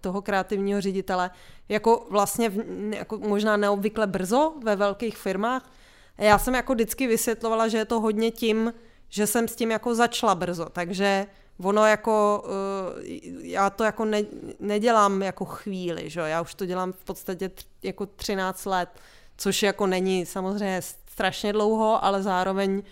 [0.00, 1.30] toho kreativního ředitele,
[1.68, 2.64] jako vlastně v,
[2.94, 5.70] jako možná neobvykle brzo ve velkých firmách.
[6.18, 8.72] Já jsem jako vždycky vysvětlovala, že je to hodně tím,
[9.08, 11.26] že jsem s tím jako začala brzo, takže
[11.58, 13.04] ono jako, uh,
[13.42, 14.22] já to jako ne,
[14.60, 17.50] nedělám jako chvíli, že já už to dělám v podstatě
[17.82, 18.88] jako 13 let,
[19.36, 22.82] což jako není samozřejmě strašně dlouho, ale zároveň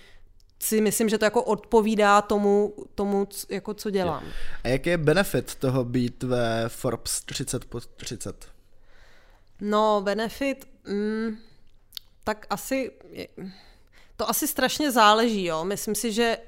[0.59, 4.24] si myslím, že to jako odpovídá tomu, tomu jako co dělám.
[4.64, 8.48] A jaký je benefit toho být ve Forbes 30 pod 30?
[9.61, 11.38] No, benefit, mm,
[12.24, 12.90] tak asi,
[14.16, 15.64] to asi strašně záleží, jo.
[15.64, 16.38] Myslím si, že,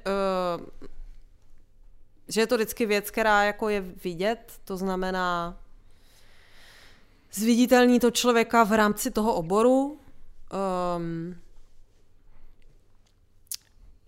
[0.59, 0.65] uh,
[2.27, 5.57] že je to vždycky věc, která jako je vidět, to znamená
[7.31, 9.99] zviditelní to člověka v rámci toho oboru.
[10.97, 11.35] Um,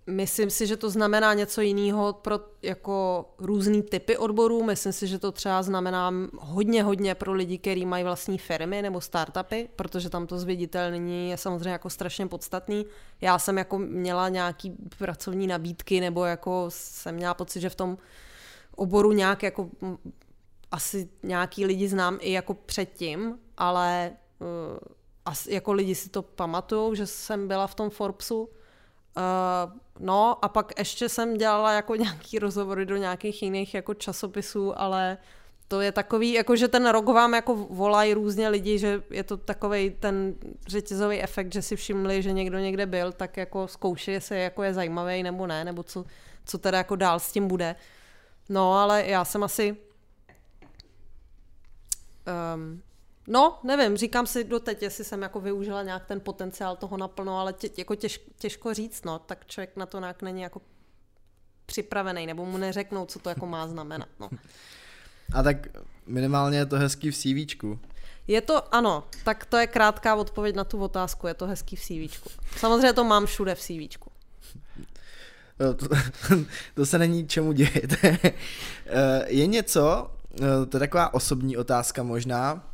[0.09, 4.63] Myslím si, že to znamená něco jiného pro jako různý typy odborů.
[4.63, 9.01] Myslím si, že to třeba znamená hodně, hodně pro lidi, kteří mají vlastní firmy nebo
[9.01, 12.85] startupy, protože tam to zviditelnění je samozřejmě jako strašně podstatný.
[13.21, 17.97] Já jsem jako měla nějaký pracovní nabídky nebo jako jsem měla pocit, že v tom
[18.75, 19.69] oboru nějak jako
[20.71, 24.47] asi nějaký lidi znám i jako předtím, ale uh,
[25.25, 28.49] asi, jako lidi si to pamatují, že jsem byla v tom Forbesu
[29.17, 34.81] Uh, no a pak ještě jsem dělala jako nějaký rozhovory do nějakých jiných jako časopisů,
[34.81, 35.17] ale
[35.67, 39.37] to je takový, jako že ten rok vám jako volají různě lidi, že je to
[39.37, 40.35] takový ten
[40.67, 44.73] řetězový efekt, že si všimli, že někdo někde byl, tak jako zkouší, jestli jako je
[44.73, 46.05] zajímavý nebo ne, nebo co,
[46.45, 47.75] co teda jako dál s tím bude.
[48.49, 49.77] No, ale já jsem asi
[52.55, 52.81] um,
[53.29, 57.53] No, nevím, říkám si doteď, jestli jsem jako využila nějak ten potenciál toho naplno, ale
[57.53, 60.61] tě, jako těž, těžko říct, no, tak člověk na to nějak není jako
[61.65, 64.29] připravený, nebo mu neřeknou, co to jako má znamenat, no.
[65.33, 65.67] A tak
[66.05, 67.79] minimálně je to hezký v CVčku.
[68.27, 71.81] Je to, ano, tak to je krátká odpověď na tu otázku, je to hezký v
[71.81, 72.29] CVčku.
[72.57, 74.11] Samozřejmě to mám všude v CVčku.
[75.61, 75.87] No, to,
[76.75, 77.95] to se není čemu dějet.
[79.25, 80.11] je něco,
[80.69, 82.69] to je taková osobní otázka možná,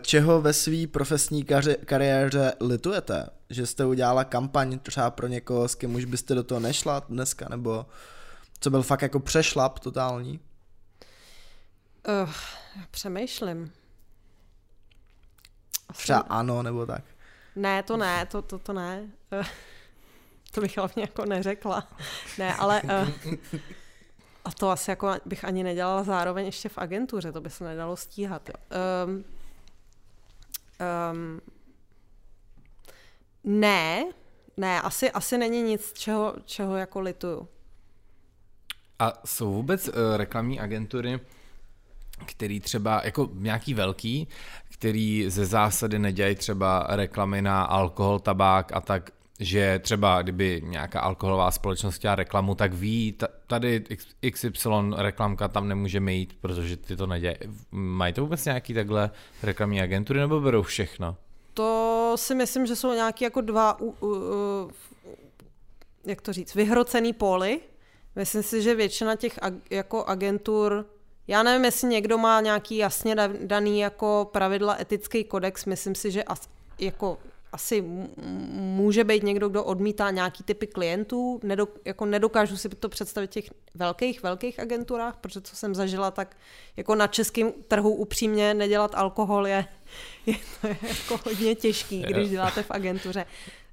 [0.00, 1.44] čeho ve své profesní
[1.84, 3.30] kariéře litujete?
[3.50, 7.46] Že jste udělala kampaň třeba pro někoho, s kým už byste do toho nešla dneska,
[7.48, 7.86] nebo
[8.60, 10.40] co byl fakt jako přešlap totální?
[12.08, 12.30] Uh,
[12.90, 13.72] přemýšlím.
[15.88, 16.02] Asi...
[16.02, 17.04] Třeba ano, nebo tak.
[17.56, 19.10] Ne, to ne, to, to, to ne.
[19.32, 19.46] Uh,
[20.50, 21.88] to bych hlavně jako neřekla.
[22.38, 22.82] Ne, ale...
[22.82, 23.34] Uh,
[24.44, 27.96] a to asi jako bych ani nedělala zároveň ještě v agentuře, to by se nedalo
[27.96, 28.48] stíhat.
[28.48, 28.54] Jo.
[29.06, 29.24] Um,
[31.12, 31.40] um,
[33.44, 34.04] ne,
[34.56, 37.48] ne, asi, asi není nic, čeho, čeho jako lituju.
[38.98, 41.20] A jsou vůbec uh, reklamní agentury,
[42.26, 44.28] který třeba jako nějaký velký,
[44.70, 49.10] který ze zásady nedělají třeba reklamy na alkohol, tabák a tak,
[49.40, 53.84] že třeba kdyby nějaká alkoholová společnost chtěla reklamu, tak ví, tady
[54.32, 57.38] XY reklamka tam nemůže mít, protože ty to nedělají.
[57.70, 59.10] Mají to vůbec nějaký takhle
[59.42, 61.16] reklamní agentury nebo berou všechno?
[61.54, 64.70] To si myslím, že jsou nějaký jako dva, uh, uh,
[66.06, 67.60] jak to říct, vyhrocený póly.
[68.16, 70.86] Myslím si, že většina těch ag, jako agentur
[71.28, 76.24] já nevím, jestli někdo má nějaký jasně daný jako pravidla etický kodex, myslím si, že
[76.78, 77.18] jako
[77.56, 77.84] asi
[78.76, 81.40] může být někdo, kdo odmítá nějaký typy klientů.
[81.42, 86.10] Nedok, jako nedokážu si to představit v těch velkých, velkých agenturách, protože co jsem zažila,
[86.10, 86.36] tak
[86.76, 89.64] jako na českém trhu upřímně nedělat alkohol je,
[90.26, 93.26] je, to je jako hodně těžký, když děláte v agentuře.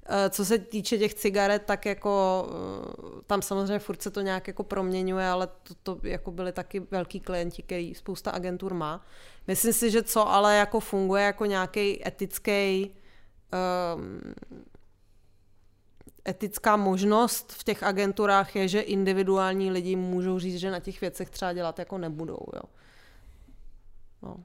[0.06, 4.48] Eh, co se týče těch cigaret, tak jako eh, tam samozřejmě furt se to nějak
[4.48, 9.04] jako proměňuje, ale to, to jako byly taky velký klienti, který spousta agentur má.
[9.46, 12.94] Myslím si, že co ale jako funguje jako nějaký etický
[16.28, 21.30] etická možnost v těch agenturách je, že individuální lidi můžou říct, že na těch věcech
[21.30, 22.40] třeba dělat jako nebudou.
[22.54, 22.62] Jo.
[24.22, 24.36] No.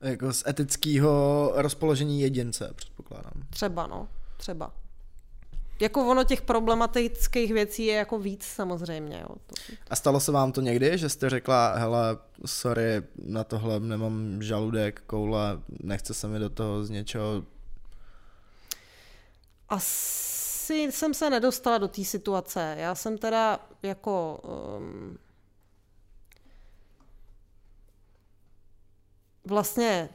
[0.00, 3.32] Jako z etického rozpoložení jedince, předpokládám.
[3.50, 4.08] Třeba, no.
[4.36, 4.72] Třeba.
[5.80, 9.20] Jako ono těch problematických věcí je jako víc samozřejmě.
[9.22, 9.36] Jo.
[9.90, 15.02] A stalo se vám to někdy, že jste řekla, hele, sorry, na tohle nemám žaludek,
[15.06, 17.42] koule, nechce se mi do toho z něčeho...
[19.68, 22.74] Asi jsem se nedostala do té situace.
[22.78, 24.40] Já jsem teda jako...
[24.78, 25.18] Um,
[29.44, 30.08] vlastně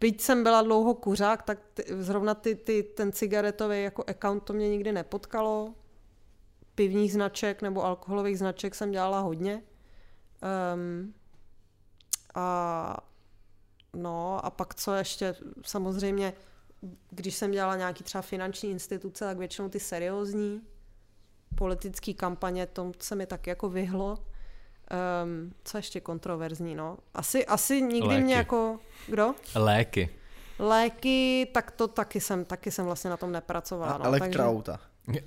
[0.00, 4.52] byť jsem byla dlouho kuřák, tak ty, zrovna ty, ty, ten cigaretový jako account to
[4.52, 5.74] mě nikdy nepotkalo.
[6.74, 9.62] Pivních značek nebo alkoholových značek jsem dělala hodně.
[10.74, 11.14] Um,
[12.34, 12.96] a
[13.94, 16.32] no a pak co ještě, samozřejmě,
[17.10, 20.60] když jsem dělala nějaký třeba finanční instituce, tak většinou ty seriózní
[21.54, 24.18] politické kampaně, to se mi tak jako vyhlo.
[25.24, 26.98] Um, co ještě kontroverzní, no?
[27.14, 28.22] Asi, asi nikdy Léky.
[28.22, 28.78] mě jako...
[29.06, 29.34] Kdo?
[29.54, 30.10] Léky.
[30.58, 33.98] Léky, tak to taky jsem, taky jsem vlastně na tom nepracovala.
[33.98, 34.80] No, elektroauta.
[35.06, 35.22] Takže...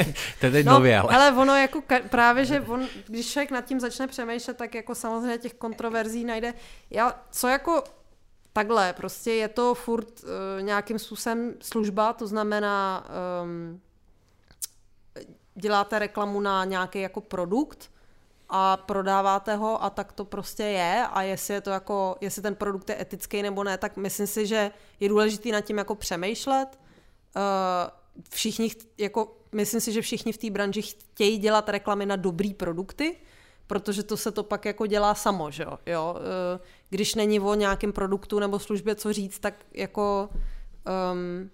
[0.40, 1.14] to je teď no, nově, ale...
[1.14, 4.94] ale ono jako ka- právě, že on, když člověk nad tím začne přemýšlet, tak jako
[4.94, 6.54] samozřejmě těch kontroverzí najde.
[6.90, 7.84] Já, co jako
[8.54, 13.06] takhle, prostě je to furt uh, nějakým způsobem služba, to znamená
[13.42, 13.80] um,
[15.54, 17.90] děláte reklamu na nějaký jako produkt,
[18.48, 22.54] a prodáváte ho a tak to prostě je a jestli je to jako, jestli ten
[22.54, 26.78] produkt je etický nebo ne, tak myslím si, že je důležité nad tím jako přemýšlet.
[27.36, 27.42] Uh,
[28.30, 33.16] všichni, jako, myslím si, že všichni v té branži chtějí dělat reklamy na dobrý produkty,
[33.66, 36.14] protože to se to pak jako dělá samo, že jo.
[36.14, 36.20] Uh,
[36.90, 40.28] když není o nějakém produktu nebo službě co říct, tak jako
[41.12, 41.50] um,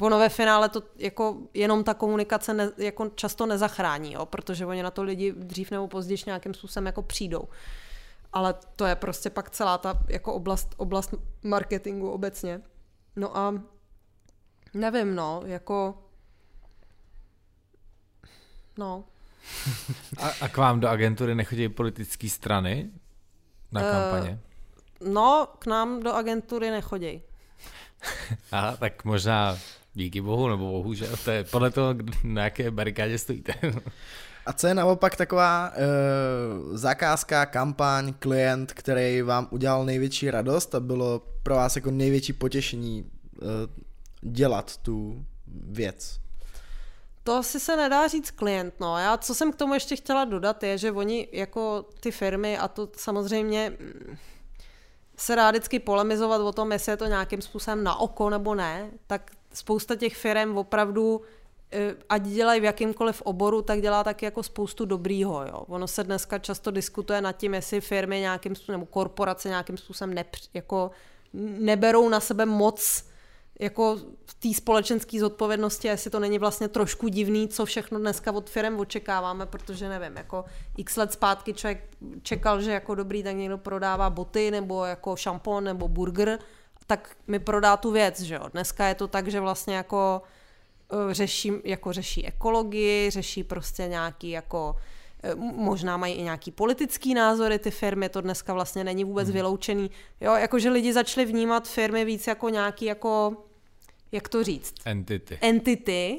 [0.00, 4.82] ono ve finále to jako jenom ta komunikace ne, jako často nezachrání, jo, protože oni
[4.82, 7.48] na to lidi dřív nebo později nějakým způsobem jako přijdou.
[8.32, 12.62] Ale to je prostě pak celá ta jako oblast, oblast marketingu obecně.
[13.16, 13.62] No a
[14.74, 15.98] nevím, no, jako
[18.78, 19.04] no.
[20.16, 22.90] A, a k vám do agentury nechodí politické strany
[23.72, 24.38] na uh, kampaně?
[25.00, 27.22] No, k nám do agentury nechodí.
[28.52, 29.58] Aha, tak možná
[29.94, 33.54] Díky bohu, nebo bohužel, to je podle toho, na jaké barikádě stojíte.
[34.46, 40.80] A co je naopak taková uh, zakázka, kampaň, klient, který vám udělal největší radost a
[40.80, 43.48] bylo pro vás jako největší potěšení uh,
[44.20, 46.20] dělat tu věc?
[47.24, 48.98] To asi se nedá říct klient, no.
[48.98, 52.68] Já, co jsem k tomu ještě chtěla dodat, je, že oni jako ty firmy, a
[52.68, 54.16] to samozřejmě mm,
[55.16, 58.90] se dá vždycky polemizovat o tom, jestli je to nějakým způsobem na oko nebo ne,
[59.06, 61.20] tak spousta těch firm opravdu
[61.72, 65.46] eh, ať dělají v jakýmkoliv oboru, tak dělá taky jako spoustu dobrýho.
[65.46, 65.64] Jo.
[65.68, 70.14] Ono se dneska často diskutuje nad tím, jestli firmy nějakým způsobem, nebo korporace nějakým způsobem
[70.14, 70.90] nepř, jako
[71.58, 73.11] neberou na sebe moc
[73.60, 73.96] jako
[74.26, 78.78] v té společenské zodpovědnosti, jestli to není vlastně trošku divný, co všechno dneska od firm
[78.78, 80.44] očekáváme, protože nevím, jako
[80.76, 81.88] x let zpátky člověk
[82.22, 86.38] čekal, že jako dobrý, tak někdo prodává boty, nebo jako šampon, nebo burger,
[86.86, 88.48] tak mi prodá tu věc, že jo.
[88.52, 90.22] Dneska je to tak, že vlastně jako
[90.92, 94.76] eh, řeší, jako řeší ekologii, řeší prostě nějaký jako
[95.36, 99.34] možná mají i nějaký politický názory ty firmy, to dneska vlastně není vůbec hmm.
[99.34, 99.90] vyloučený.
[100.20, 103.36] Jo, jakože lidi začali vnímat firmy víc jako nějaký jako
[104.12, 104.74] jak to říct?
[104.84, 105.38] Entity.
[105.40, 106.18] Entity,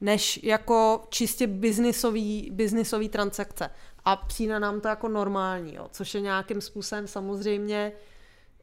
[0.00, 3.70] než jako čistě biznisový, biznisový transakce.
[4.04, 7.92] A přijde nám to jako normální, jo, což je nějakým způsobem samozřejmě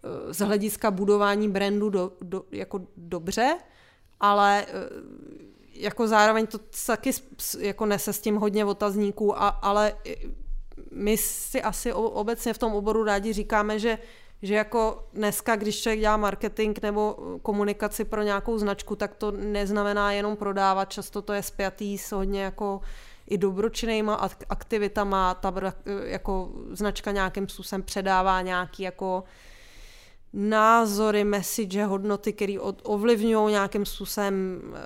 [0.03, 3.57] eh, z hlediska budování brandu do, do, jako dobře,
[4.19, 4.71] ale eh,
[5.81, 7.11] jako zároveň to taky
[7.59, 9.93] jako nese s tím hodně otazníků, a, ale
[10.91, 13.97] my si asi obecně v tom oboru rádi říkáme, že
[14.43, 20.11] že jako dneska, když člověk dělá marketing nebo komunikaci pro nějakou značku, tak to neznamená
[20.11, 22.81] jenom prodávat, často to je spjatý s hodně jako
[23.27, 24.15] i dobročinnýma
[24.49, 25.53] aktivitama, ta
[26.03, 29.23] jako značka nějakým způsobem předává nějaký jako
[30.33, 34.79] názory, message, hodnoty, které ovlivňují nějakým způsobem eh,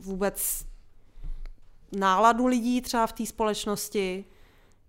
[0.00, 0.66] vůbec
[1.92, 4.24] náladu lidí třeba v té společnosti,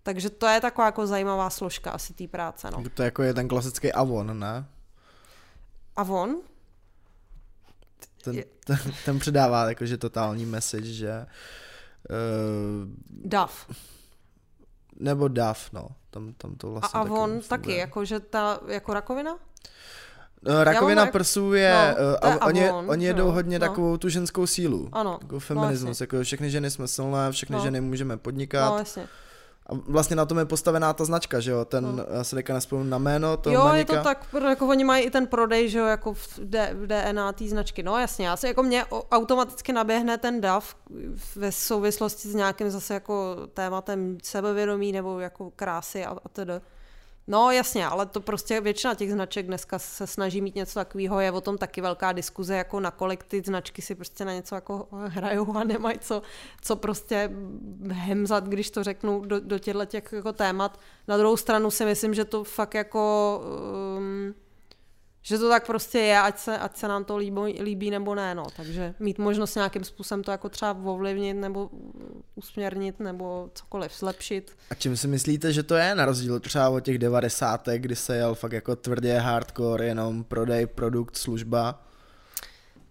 [0.04, 2.72] takže to je taková jako zajímavá složka asi té práce.
[2.72, 2.84] No.
[2.94, 4.66] To jako je ten klasický Avon, ne?
[5.96, 6.42] Avon?
[8.24, 11.26] Ten, ten, ten předává jakože totální message, že...
[12.10, 13.70] Uh, DAF.
[15.00, 15.88] Nebo DAF, no.
[16.10, 19.38] Tam, tam to vlastně A Avon taky, taky jakože ta, jako rakovina?
[20.42, 23.68] No, rakovina mám, prsů je, no, uh, a, oni, Avon, oni jedou no, hodně no.
[23.68, 24.90] takovou tu ženskou sílu.
[24.92, 25.20] Ano.
[25.22, 27.64] Jako feminismus, no, jako všechny ženy jsme silné, všechny no.
[27.64, 28.72] ženy můžeme podnikat.
[28.72, 29.08] No, jasně.
[29.66, 32.06] A vlastně na tom je postavená ta značka, že jo, ten, no.
[32.14, 33.94] já se teďka nespomínám na jméno toho Jo, manika.
[33.94, 36.88] je to tak, jako oni mají i ten prodej, že jo, jako v, D, v
[36.88, 40.76] DNA té značky, no jasně, já se, jako mě automaticky naběhne ten DAF
[41.36, 46.54] ve souvislosti s nějakým zase jako tématem sebevědomí nebo jako krásy a, a tedy.
[47.28, 51.32] No jasně, ale to prostě většina těch značek dneska se snaží mít něco takového, je
[51.32, 55.56] o tom taky velká diskuze, jako nakolik ty značky si prostě na něco jako hrajou
[55.56, 56.22] a nemají co,
[56.62, 57.32] co prostě
[57.90, 60.80] hemzat, když to řeknu do, do těchto těch jako témat.
[61.08, 63.44] Na druhou stranu si myslím, že to fakt jako
[63.98, 64.34] um,
[65.22, 68.36] že to tak prostě je, ať se, ať se nám to líbí, líbí nebo ne,
[68.36, 68.46] no.
[68.56, 71.70] Takže mít možnost nějakým způsobem to jako třeba ovlivnit nebo
[72.36, 74.52] usměrnit nebo cokoliv zlepšit.
[74.70, 77.68] A čím si myslíte, že to je na rozdíl třeba od těch 90.
[77.76, 81.91] kdy se jel fakt jako tvrdě hardcore, jenom prodej, produkt, služba?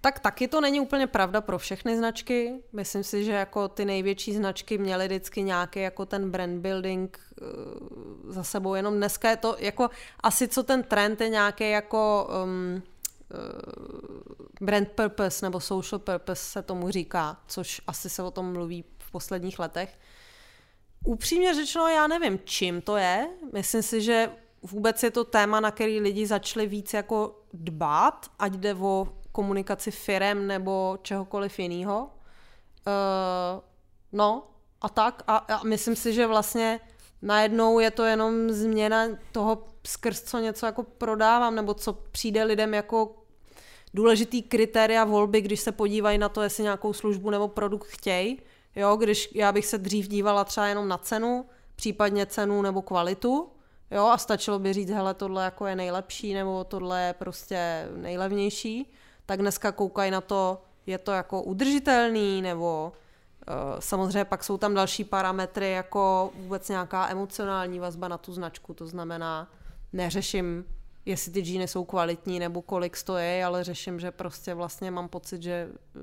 [0.00, 2.62] Tak taky to není úplně pravda pro všechny značky.
[2.72, 8.32] Myslím si, že jako ty největší značky měly vždycky nějaký jako ten brand building uh,
[8.32, 8.74] za sebou.
[8.74, 9.90] Jenom dneska je to jako
[10.20, 12.82] asi co ten trend je nějaký jako um,
[13.34, 18.84] uh, brand purpose nebo social purpose se tomu říká, což asi se o tom mluví
[18.98, 19.98] v posledních letech.
[21.04, 23.28] Upřímně řečeno, já nevím, čím to je.
[23.52, 24.30] Myslím si, že
[24.62, 29.90] vůbec je to téma, na který lidi začali víc jako dbát, ať jde o komunikaci
[29.90, 32.10] firem nebo čehokoliv jiného.
[32.86, 33.62] Uh,
[34.12, 34.46] no
[34.80, 36.80] a tak a, a myslím si, že vlastně
[37.22, 42.74] najednou je to jenom změna toho skrz co něco jako prodávám nebo co přijde lidem
[42.74, 43.16] jako
[43.94, 48.40] důležitý kritéria volby, když se podívají na to, jestli nějakou službu nebo produkt chtějí.
[48.76, 51.46] Jo, když já bych se dřív dívala třeba jenom na cenu,
[51.76, 53.48] případně cenu nebo kvalitu,
[53.90, 58.92] jo, a stačilo by říct, hele, tohle jako je nejlepší, nebo tohle je prostě nejlevnější
[59.30, 62.92] tak dneska koukají na to, je to jako udržitelný, nebo
[63.48, 68.74] uh, samozřejmě pak jsou tam další parametry, jako vůbec nějaká emocionální vazba na tu značku,
[68.74, 69.50] to znamená,
[69.92, 70.64] neřeším,
[71.06, 75.42] jestli ty džíny jsou kvalitní nebo kolik stojí, ale řeším, že prostě vlastně mám pocit,
[75.42, 76.02] že uh,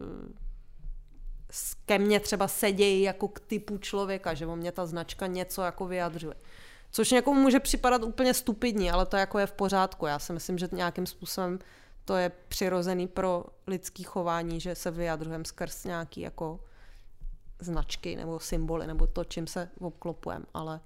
[1.86, 5.86] ke mně třeba sedějí jako k typu člověka, že o mě ta značka něco jako
[5.86, 6.36] vyjadřuje.
[6.92, 10.06] Což někomu může připadat úplně stupidní, ale to jako je v pořádku.
[10.06, 11.60] Já si myslím, že nějakým způsobem
[12.06, 16.60] to je přirozený pro lidský chování, že se vyjadřujeme skrz nějaký jako
[17.60, 20.80] značky nebo symboly nebo to, čím se obklopujeme, ale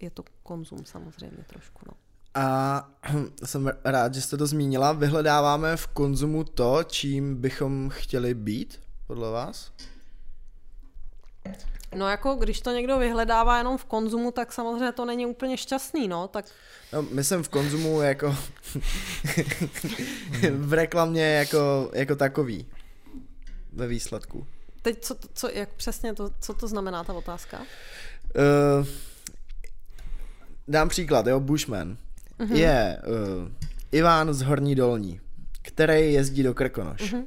[0.00, 1.80] je to konzum samozřejmě trošku.
[1.86, 1.92] No.
[2.34, 2.90] A
[3.44, 4.92] jsem rád, že jste to zmínila.
[4.92, 9.72] Vyhledáváme v konzumu to, čím bychom chtěli být, podle vás?
[11.94, 16.08] No jako když to někdo vyhledává jenom v konzumu, tak samozřejmě to není úplně šťastný,
[16.08, 16.44] no, tak...
[16.92, 18.36] No, myslím v konzumu jako
[20.50, 22.66] v reklamě jako, jako takový.
[23.72, 24.46] ve výsledku.
[24.82, 27.58] Teď co, co jak přesně to, co to znamená ta otázka?
[27.58, 28.86] Uh,
[30.68, 31.96] dám příklad, jo, Bushman.
[32.38, 32.54] Uh-huh.
[32.54, 33.48] Je uh,
[33.92, 35.20] Iván z Horní Dolní,
[35.62, 37.00] který jezdí do Krkonoš.
[37.00, 37.24] Uh-huh.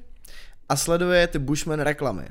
[0.70, 2.28] A sleduje ty Bushman reklamy,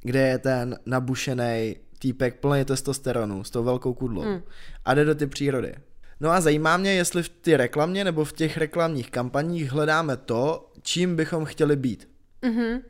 [0.00, 4.22] kde je ten nabušený týpek plný testosteronu s tou velkou kudlou.
[4.22, 4.42] Uh-huh.
[4.84, 5.74] A jde do ty přírody.
[6.20, 10.72] No a zajímá mě, jestli v ty reklamě nebo v těch reklamních kampaních hledáme to,
[10.82, 12.08] čím bychom chtěli být.
[12.42, 12.82] Mm-hmm.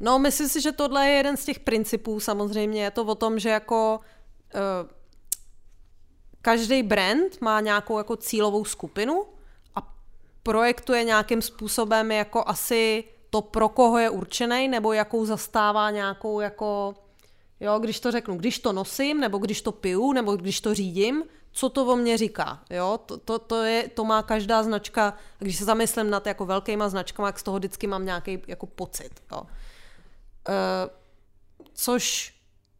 [0.00, 2.84] No, myslím si, že tohle je jeden z těch principů, samozřejmě.
[2.84, 4.00] Je to o tom, že jako
[4.54, 4.60] uh,
[6.42, 9.24] každý brand má nějakou jako cílovou skupinu
[9.74, 9.94] a
[10.42, 16.94] projektuje nějakým způsobem jako asi to, pro koho je určený, nebo jakou zastává nějakou jako,
[17.60, 21.24] jo, když to řeknu, když to nosím, nebo když to piju, nebo když to řídím,
[21.52, 22.60] co to o mě říká.
[22.70, 23.00] Jo?
[23.06, 27.28] To, to, to, je, to má každá značka, když se zamyslím nad jako velkýma značkama,
[27.28, 29.22] jak z toho vždycky mám nějaký jako pocit.
[29.32, 29.42] Jo?
[30.48, 30.52] E,
[31.74, 32.34] což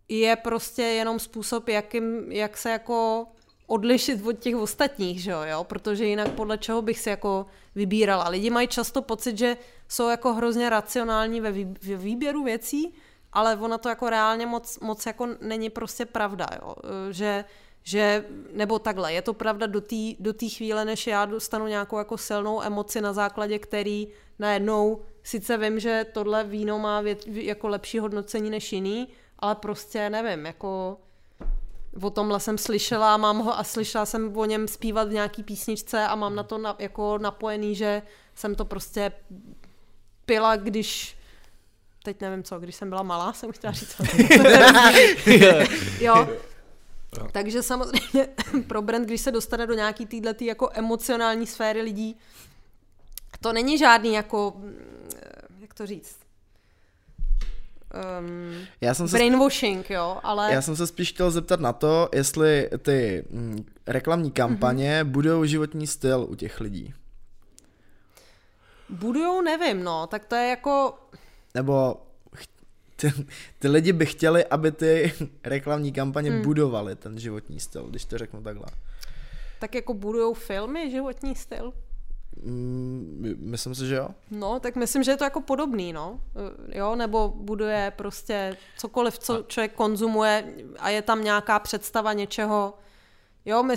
[0.08, 3.26] je prostě jenom způsob, jakým, jak se jako
[3.72, 5.64] odlišit od těch ostatních, že jo?
[5.64, 8.28] protože jinak podle čeho bych si jako vybírala.
[8.28, 9.56] Lidi mají často pocit, že
[9.88, 11.52] jsou jako hrozně racionální ve,
[11.96, 12.94] výběru věcí,
[13.32, 16.74] ale ona to jako reálně moc, moc jako není prostě pravda, jo?
[16.84, 17.44] E, že
[17.84, 22.18] že, nebo takhle, je to pravda do té do chvíle, než já dostanu nějakou jako
[22.18, 24.08] silnou emoci, na základě který
[24.38, 29.08] najednou sice vím, že tohle víno má vět, jako lepší hodnocení než jiný,
[29.38, 30.98] ale prostě nevím, jako
[32.00, 36.06] o tomhle jsem slyšela, mám ho a slyšela jsem o něm zpívat v nějaký písničce
[36.06, 38.02] a mám na to na, jako napojený, že
[38.34, 39.12] jsem to prostě
[40.26, 41.16] pila, když
[42.02, 44.00] teď nevím co, když jsem byla malá, jsem chtěla říct.
[46.00, 46.28] jo,
[47.32, 48.28] takže samozřejmě
[48.66, 52.16] pro brand, když se dostane do nějaký týhletý jako emocionální sféry lidí,
[53.40, 54.54] to není žádný jako,
[55.60, 56.16] jak to říct,
[58.20, 60.52] um, já jsem se brainwashing, jo, ale...
[60.52, 65.10] Já jsem se spíš chtěl zeptat na to, jestli ty mm, reklamní kampaně mm-hmm.
[65.10, 66.94] budou životní styl u těch lidí.
[68.88, 70.94] Budujou, nevím, no, tak to je jako...
[71.54, 71.96] Nebo
[72.96, 73.12] ty,
[73.58, 75.12] ty lidi by chtěli, aby ty
[75.44, 76.42] reklamní kampaně hmm.
[76.42, 78.66] budovaly ten životní styl, když to řeknu takhle.
[79.60, 81.72] Tak jako budujou filmy životní styl?
[82.36, 84.08] Mm, myslím si, že jo.
[84.30, 86.20] No, tak myslím, že je to jako podobný, no.
[86.68, 92.74] Jo, nebo buduje prostě cokoliv, co člověk konzumuje a je tam nějaká představa něčeho.
[93.44, 93.74] Jo, my,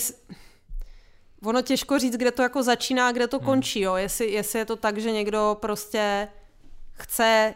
[1.44, 3.46] ono těžko říct, kde to jako začíná a kde to hmm.
[3.46, 3.96] končí, jo.
[3.96, 6.28] Jestli, jestli je to tak, že někdo prostě
[6.94, 7.54] chce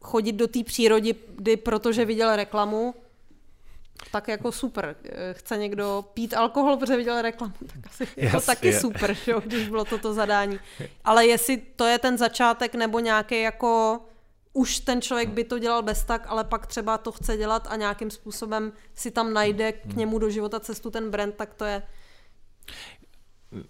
[0.00, 1.14] chodit do té přírody,
[1.62, 2.94] protože viděl reklamu,
[4.10, 4.96] tak jako super.
[5.32, 8.80] Chce někdo pít alkohol, protože viděl reklamu, tak asi jako taky je.
[8.80, 10.60] super, že, když bylo toto zadání.
[11.04, 14.00] Ale jestli to je ten začátek nebo nějaký jako
[14.52, 17.76] už ten člověk by to dělal bez tak, ale pak třeba to chce dělat a
[17.76, 19.98] nějakým způsobem si tam najde k hmm.
[19.98, 21.82] němu do života cestu ten brand, tak to je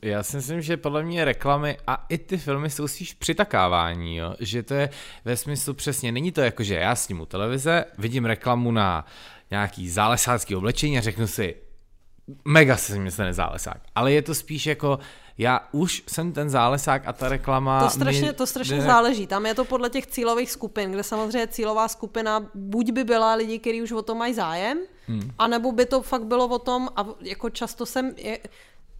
[0.03, 4.35] já si myslím, že podle mě reklamy a i ty filmy jsou spíš přitakávání, jo?
[4.41, 4.91] že to je
[5.25, 9.07] ve smyslu přesně, není to jako, že já snímu televize, vidím reklamu na
[9.55, 11.55] nějaký zálesácký oblečení a řeknu si,
[12.45, 14.99] mega se mi stane zálesák, ale je to spíš jako,
[15.39, 17.85] já už jsem ten zálesák a ta reklama...
[17.85, 19.27] To strašně, to strašně záleží.
[19.27, 23.59] Tam je to podle těch cílových skupin, kde samozřejmě cílová skupina buď by byla lidi,
[23.59, 25.31] kteří už o tom mají zájem, hmm.
[25.39, 28.39] anebo by to fakt bylo o tom, a jako často jsem, je,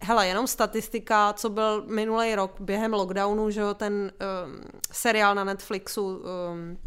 [0.01, 4.11] Hele, jenom statistika, co byl minulý rok během lockdownu, že jo, ten um,
[4.91, 6.77] seriál na Netflixu um,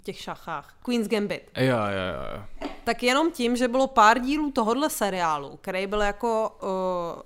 [0.00, 1.50] o těch šachách, Queen's Gambit.
[1.56, 2.44] Jo, jo, jo.
[2.84, 7.22] Tak jenom tím, že bylo pár dílů tohohle seriálu, který byl jako uh,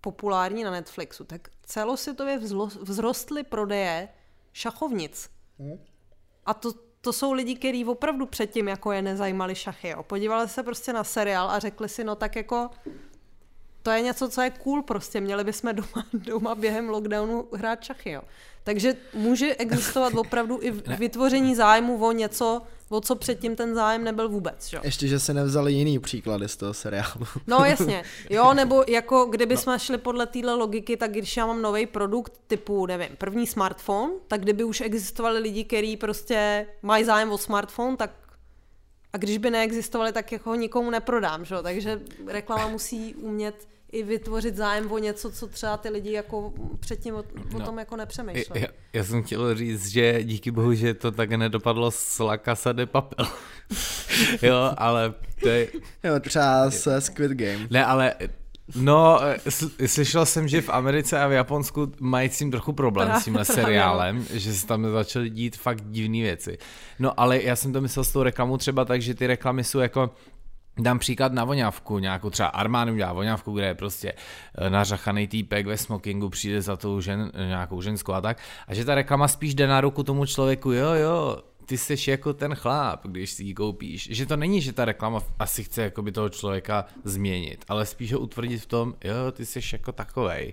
[0.00, 2.40] populární na Netflixu, tak celosvětově
[2.84, 4.08] vzrostly prodeje
[4.52, 5.30] šachovnic.
[5.58, 5.78] Hmm.
[6.46, 9.88] A to, to jsou lidi, kteří opravdu předtím jako je nezajímali šachy.
[9.88, 10.02] Jo.
[10.02, 12.70] Podívali se prostě na seriál a řekli si, no tak jako
[13.82, 15.20] to je něco, co je cool prostě.
[15.20, 18.22] Měli bychom doma, doma během lockdownu hrát šachy, jo.
[18.68, 24.28] Takže může existovat opravdu i vytvoření zájmu o něco, o co předtím ten zájem nebyl
[24.28, 24.72] vůbec.
[24.72, 24.80] Jo?
[24.84, 27.26] Ještě, že se nevzali jiný příklady z toho seriálu.
[27.46, 29.60] No jasně, jo, nebo jako kdyby no.
[29.60, 34.12] jsme šli podle téhle logiky, tak když já mám nový produkt typu, nevím, první smartphone,
[34.26, 38.10] tak kdyby už existovali lidi, kteří prostě mají zájem o smartphone, tak
[39.12, 41.54] a když by neexistovali, tak jako ho nikomu neprodám, že?
[41.62, 47.14] takže reklama musí umět i vytvořit zájem o něco, co třeba ty lidi jako předtím
[47.14, 47.18] o,
[47.54, 48.60] o no, tom jako nepřemýšleli.
[48.60, 52.72] Já, já jsem chtěl říct, že díky bohu, že to tak nedopadlo s La Casa
[52.72, 53.26] de Papel.
[54.42, 55.68] jo, ale to je...
[56.04, 57.66] Jo, třeba se Squid Game.
[57.70, 58.14] Ne, ale
[58.74, 59.20] No,
[59.86, 63.44] slyšel jsem, že v Americe a v Japonsku mají s tím trochu problém s tímhle
[63.44, 66.58] seriálem, že se tam začaly dít fakt divné věci.
[66.98, 69.78] No ale já jsem to myslel s tou reklamou třeba tak, že ty reklamy jsou
[69.78, 70.10] jako
[70.78, 75.66] Dám příklad na voňavku, nějakou třeba Armánu udělá voňavku, kde je prostě eh, nařachaný týpek
[75.66, 78.38] ve smokingu, přijde za tou žen, nějakou ženskou a tak.
[78.66, 82.32] A že ta reklama spíš jde na ruku tomu člověku, jo, jo, ty jsi jako
[82.32, 84.08] ten chlap, když si ji koupíš.
[84.10, 88.20] Že to není, že ta reklama asi chce jakoby toho člověka změnit, ale spíš ho
[88.20, 90.52] utvrdit v tom, jo, ty jsi jako takovej.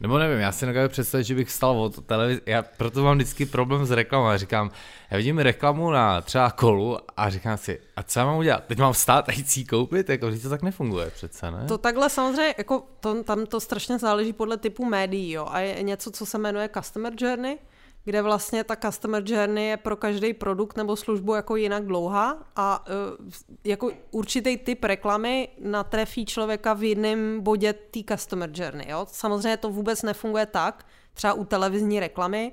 [0.00, 3.46] Nebo nevím, já si nedokážu představit, že bych stal od televize, já proto mám vždycky
[3.46, 4.70] problém s reklamou, já říkám,
[5.10, 8.64] já vidím reklamu na třeba kolu a říkám si, a co já mám udělat?
[8.66, 10.08] Teď mám vstát a jít si koupit?
[10.08, 11.64] Jako, že to tak nefunguje přece, ne?
[11.68, 15.82] To takhle samozřejmě, jako to, tam to strašně záleží podle typu médií, jo, a je
[15.82, 17.58] něco, co se jmenuje Customer Journey,
[18.06, 22.86] kde vlastně ta customer journey je pro každý produkt nebo službu jako jinak dlouhá a
[22.88, 23.30] uh,
[23.64, 28.90] jako určitý typ reklamy natrefí člověka v jiném bodě té customer journey.
[28.90, 29.06] Jo?
[29.10, 32.52] Samozřejmě to vůbec nefunguje tak, třeba u televizní reklamy.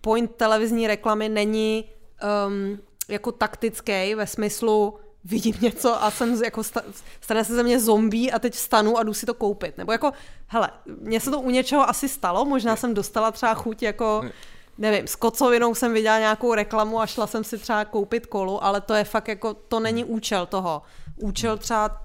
[0.00, 1.84] Point televizní reklamy není
[2.46, 6.62] um, jako taktický ve smyslu vidím něco a jsem jako
[7.20, 9.78] stane se ze mě zombie a teď vstanu a jdu si to koupit.
[9.78, 10.12] Nebo jako,
[10.46, 14.22] hele, mně se to u něčeho asi stalo, možná jsem dostala třeba chuť jako
[14.80, 18.80] nevím, s kocovinou jsem viděla nějakou reklamu a šla jsem si třeba koupit kolu, ale
[18.80, 20.82] to je fakt jako, to není účel toho.
[21.16, 22.02] Účel třeba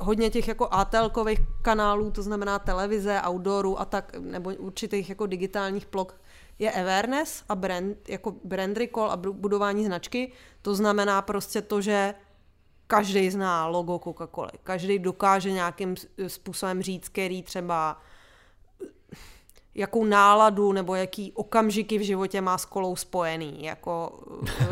[0.00, 5.86] hodně těch jako ATLkových kanálů, to znamená televize, outdooru a tak, nebo určitých jako digitálních
[5.92, 6.20] blok,
[6.58, 10.32] je awareness a brand, jako brand recall a budování značky.
[10.62, 12.14] To znamená prostě to, že
[12.86, 14.58] každý zná logo Coca-Coly.
[14.62, 15.94] Každý dokáže nějakým
[16.26, 18.00] způsobem říct, který třeba
[19.74, 23.64] jakou náladu nebo jaký okamžiky v životě má s kolou spojený.
[23.64, 24.20] Jako,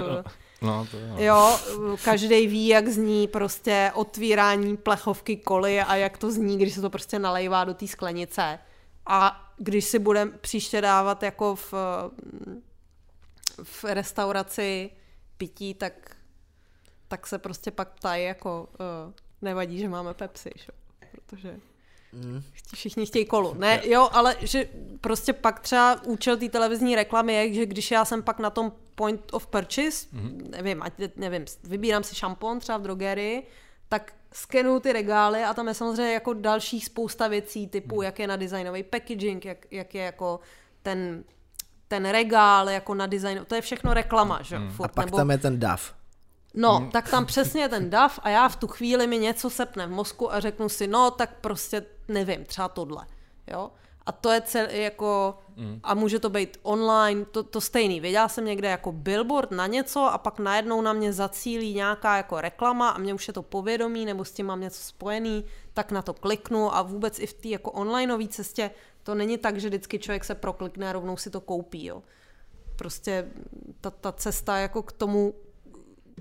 [0.63, 1.15] no, to jo.
[1.19, 1.59] jo,
[2.05, 6.91] každý ví, jak zní prostě otvírání plechovky koly a jak to zní, když se to
[6.91, 8.59] prostě nalejvá do té sklenice.
[9.07, 11.75] A když si budeme příště dávat jako v,
[13.63, 14.91] v restauraci
[15.37, 16.17] pití, tak,
[17.09, 20.73] tak se prostě pak ptají jako uh, nevadí, že máme Pepsi, šo?
[21.11, 21.61] protože
[22.13, 22.43] Mm.
[22.75, 23.55] Všichni chtějí kolu.
[23.59, 24.69] Ne, jo, ale že
[25.01, 28.73] prostě pak třeba účel té televizní reklamy je, že když já jsem pak na tom
[28.95, 30.49] point of purchase, mm.
[30.51, 33.47] nevím, ať, nevím, vybírám si šampon třeba v drogerii,
[33.89, 38.03] tak skenuju ty regály a tam je samozřejmě jako dalších spousta věcí typu, mm.
[38.03, 40.41] jak je na designový packaging, jak, jak je jako
[40.83, 41.25] ten
[41.89, 44.59] ten regál jako na design, to je všechno reklama, že?
[44.59, 44.71] Mm.
[44.71, 45.17] Furt, a pak nebo...
[45.17, 45.95] tam je ten DAF.
[46.55, 46.91] No, hmm.
[46.91, 50.33] tak tam přesně ten dav a já v tu chvíli mi něco sepne v mozku
[50.33, 53.07] a řeknu si, no tak prostě nevím, třeba tohle.
[53.47, 53.71] Jo?
[54.07, 55.81] A to je celé jako, mm.
[55.83, 58.01] a může to být online, to, to stejný.
[58.01, 62.41] Viděla jsem někde jako billboard na něco a pak najednou na mě zacílí nějaká jako
[62.41, 65.45] reklama a mě už je to povědomí nebo s tím mám něco spojený,
[65.75, 68.71] tak na to kliknu a vůbec i v té jako onlineové cestě
[69.03, 71.87] to není tak, že vždycky člověk se proklikne a rovnou si to koupí.
[71.87, 72.03] Jo.
[72.77, 73.31] Prostě
[73.81, 75.35] ta, ta cesta jako k tomu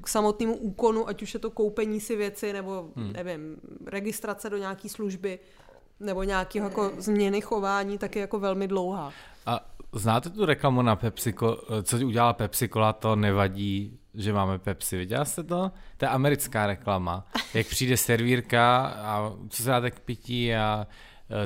[0.02, 3.14] k samotnému úkonu, ať už je to koupení si věci, nebo hmm.
[3.14, 5.40] nevím, registrace do nějaké služby,
[6.00, 9.12] nebo nějakého jako změny chování, tak je jako velmi dlouhá.
[9.45, 9.60] A
[9.93, 11.34] znáte tu reklamu na Pepsi,
[11.84, 14.97] co udělala Pepsi Cola, to nevadí, že máme Pepsi.
[14.97, 15.72] Viděla jste to?
[15.97, 17.28] To je americká reklama.
[17.54, 20.88] Jak přijde servírka a co se dáte k pití a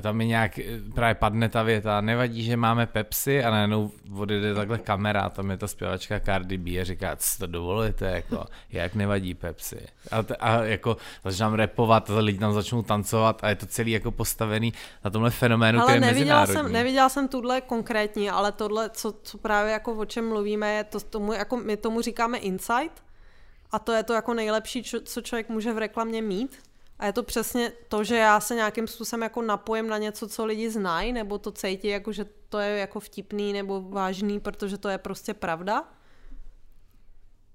[0.02, 0.64] tam mi nějak eh,
[0.96, 5.58] právě padne ta věta, nevadí, že máme Pepsi a najednou odjede takhle kamera tam je
[5.58, 9.88] ta zpěvačka Cardi B a říká, co to dovolujete, jako, jak nevadí Pepsi.
[10.12, 13.92] A, t- a jako začínám repovat, a lidi tam začnou tancovat a je to celý
[13.92, 14.74] jako postavený
[15.06, 19.14] na tomhle fenoménu, ale který je neviděla jsem, neviděla jsem tuhle konkrétní, ale tohle, co,
[19.24, 23.04] co právě jako o čem mluvíme, je to tomu, jako my tomu říkáme insight
[23.72, 26.58] a to je to jako nejlepší, co člověk může v reklamě mít,
[27.00, 30.46] a je to přesně to, že já se nějakým způsobem jako napojím na něco, co
[30.46, 34.90] lidi znají, nebo to cítí, jako že to je jako vtipný nebo vážný, protože to
[34.90, 35.84] je prostě pravda.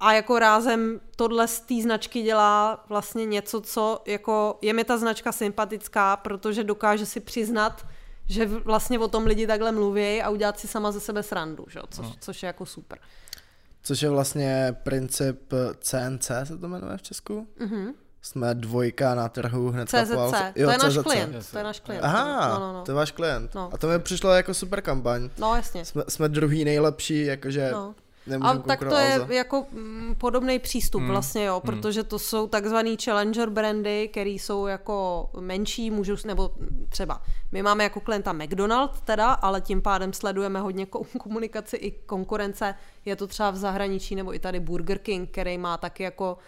[0.01, 4.99] A jako rázem tohle z té značky dělá vlastně něco, co jako je mi ta
[4.99, 7.87] značka sympatická, protože dokáže si přiznat,
[8.29, 11.81] že vlastně o tom lidi takhle mluví a udělat si sama ze sebe srandu, že?
[11.91, 12.15] Což, no.
[12.21, 12.99] což je jako super.
[13.83, 17.49] Což je vlastně princip CNC, se to jmenuje v Česku?
[17.59, 20.85] Mhm jsme dvojka na trhu hned CZC, po jo, to je CZC.
[20.85, 22.01] náš klient, to je náš klient.
[22.03, 22.83] Aha, no, no, no.
[22.85, 23.55] to je váš klient.
[23.55, 23.71] No.
[23.73, 25.31] A to mi přišlo jako super kampaň.
[25.39, 25.85] No jasně.
[25.85, 27.95] Jsme, jsme druhý nejlepší, jakože no.
[28.41, 29.33] A tak to je Alza.
[29.35, 31.11] jako mm, podobný přístup hmm.
[31.11, 31.77] vlastně, jo, hmm.
[31.77, 36.51] protože to jsou takzvaný challenger brandy, které jsou jako menší, můžou, nebo
[36.89, 40.87] třeba my máme jako klienta McDonald teda, ale tím pádem sledujeme hodně
[41.19, 42.75] komunikaci i konkurence.
[43.05, 46.39] Je to třeba v zahraničí nebo i tady Burger King, který má taky jako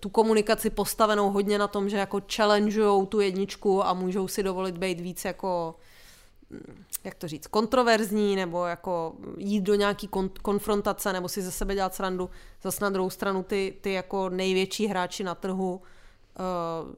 [0.00, 4.78] tu komunikaci postavenou hodně na tom, že jako challengeujou tu jedničku a můžou si dovolit
[4.78, 5.74] být víc jako
[6.50, 11.50] mm, jak to říct, kontroverzní, nebo jako jít do nějaký kon- konfrontace, nebo si ze
[11.50, 12.30] sebe dělat srandu.
[12.62, 16.94] Zase na druhou stranu ty, ty jako největší hráči na trhu, uh,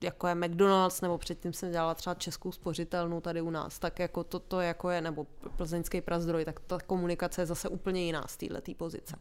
[0.00, 4.24] jako je McDonald's, nebo předtím jsem dělala třeba českou spořitelnu tady u nás, tak jako
[4.24, 5.26] toto jako je, nebo
[5.56, 9.16] plzeňský prazdroj, tak ta komunikace je zase úplně jiná z této pozice.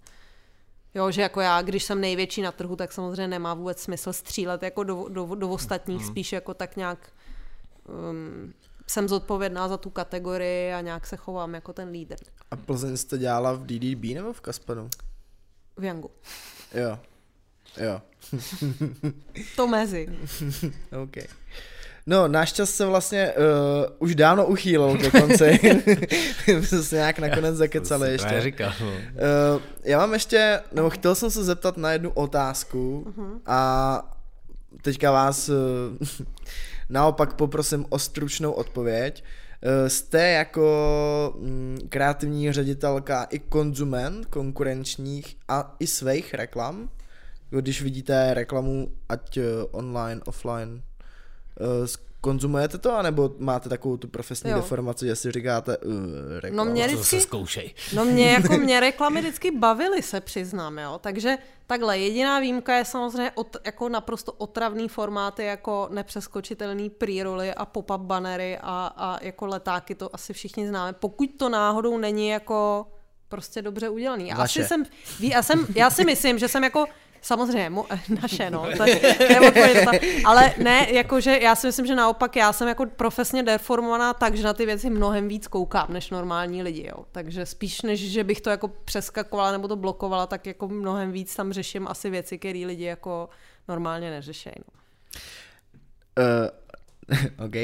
[0.96, 4.64] Jo, že jako já, když jsem největší na trhu, tak samozřejmě nemá vůbec smysl střílet
[4.64, 6.08] jako do, do, do ostatních, mm.
[6.08, 7.12] spíš jako tak nějak
[7.88, 8.54] um,
[8.88, 12.16] jsem zodpovědná za tu kategorii a nějak se chovám jako ten lídr.
[12.52, 14.90] A Plzeň jste dělala v DDB nebo v Kaspanu?
[15.78, 16.12] V Yangu.
[16.74, 17.00] Jo.
[17.78, 18.02] Jo.
[19.56, 20.08] to mezi.
[21.04, 21.18] OK.
[22.06, 25.60] No, náš čas se vlastně uh, už dávno uchýlil ke konci.
[26.60, 28.42] My jsme se nějak nakonec zakecali ještě.
[28.42, 28.74] Říkal.
[28.82, 33.40] Uh, já mám ještě, nebo chtěl jsem se zeptat na jednu otázku uh-huh.
[33.46, 34.16] a
[34.82, 35.56] teďka vás uh,
[36.90, 39.24] naopak poprosím o stručnou odpověď.
[39.24, 46.90] Uh, jste jako um, kreativní ředitelka i konzument konkurenčních a i svých reklam?
[47.50, 50.82] Když vidíte reklamu, ať uh, online, offline,
[52.24, 54.56] konzumujete to, anebo máte takovou tu profesní jo.
[54.56, 55.94] deformaci, že si říkáte uh,
[56.40, 56.64] reklama?
[56.64, 57.74] No mě vždycky, zkoušej.
[57.96, 61.00] No mě, jako mě reklamy vždycky bavily, se přiznám, jo.
[61.04, 61.38] Takže
[61.68, 67.14] takhle, jediná výjimka je samozřejmě od, jako naprosto otravný formáty, jako nepřeskočitelný pre
[67.58, 70.94] a pop-up bannery a, a jako letáky, to asi všichni známe.
[70.94, 72.88] Pokud to náhodou není jako
[73.30, 74.28] prostě dobře udělaný.
[74.28, 74.86] Já, asi jsem,
[75.20, 76.86] já, jsem, já si myslím, že jsem jako
[77.24, 77.86] Samozřejmě, mu,
[78.22, 78.68] naše, no.
[78.78, 78.86] To,
[79.86, 79.92] to,
[80.26, 84.44] ale ne, jakože já si myslím, že naopak já jsem jako profesně deformovaná tak, že
[84.44, 87.06] na ty věci mnohem víc koukám než normální lidi, jo.
[87.12, 91.36] Takže spíš než, že bych to jako přeskakovala nebo to blokovala, tak jako mnohem víc
[91.36, 93.30] tam řeším asi věci, které lidi jako
[93.68, 94.56] normálně neřešejí.
[94.58, 94.74] No.
[96.24, 96.64] Uh,
[97.46, 97.56] OK.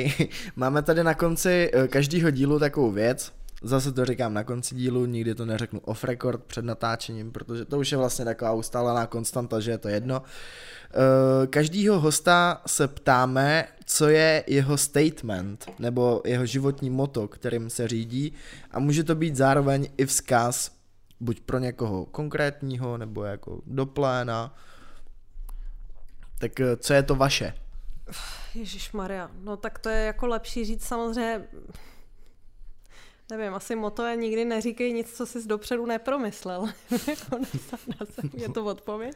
[0.56, 3.32] Máme tady na konci eh, každého dílu takovou věc,
[3.64, 7.80] Zase to říkám na konci dílu, nikdy to neřeknu off record před natáčením, protože to
[7.80, 10.22] už je vlastně taková ustálená konstanta, že je to jedno.
[10.24, 17.88] Eh, každýho hosta se ptáme, co je jeho statement nebo jeho životní moto, kterým se
[17.88, 18.34] řídí
[18.72, 20.72] a může to být zároveň i vzkaz
[21.20, 24.56] buď pro někoho konkrétního nebo jako do pléna.
[26.38, 27.54] Tak eh, co je to vaše?
[28.56, 31.48] Ježíš Maria, no tak to je jako lepší říct samozřejmě
[33.32, 36.70] Nevím, asi moto je nikdy neříkej nic, co jsi dopředu nepromyslel.
[38.34, 39.16] je to odpověď?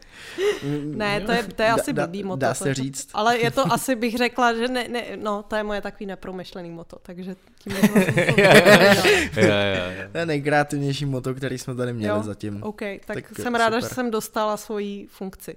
[0.83, 2.39] Ne, to je, to je asi da, blbý moto.
[2.39, 3.09] Dá se říct.
[3.13, 6.71] Ale je to asi, bych řekla, že ne, ne, no, to je moje takový nepromyšlený
[6.71, 7.73] moto, takže tím
[10.11, 12.23] To je nejkreativnější moto, který jsme tady měli jo?
[12.23, 12.63] zatím.
[12.63, 13.89] OK, tak, tak jsem ráda, super.
[13.89, 15.55] že jsem dostala svoji funkci.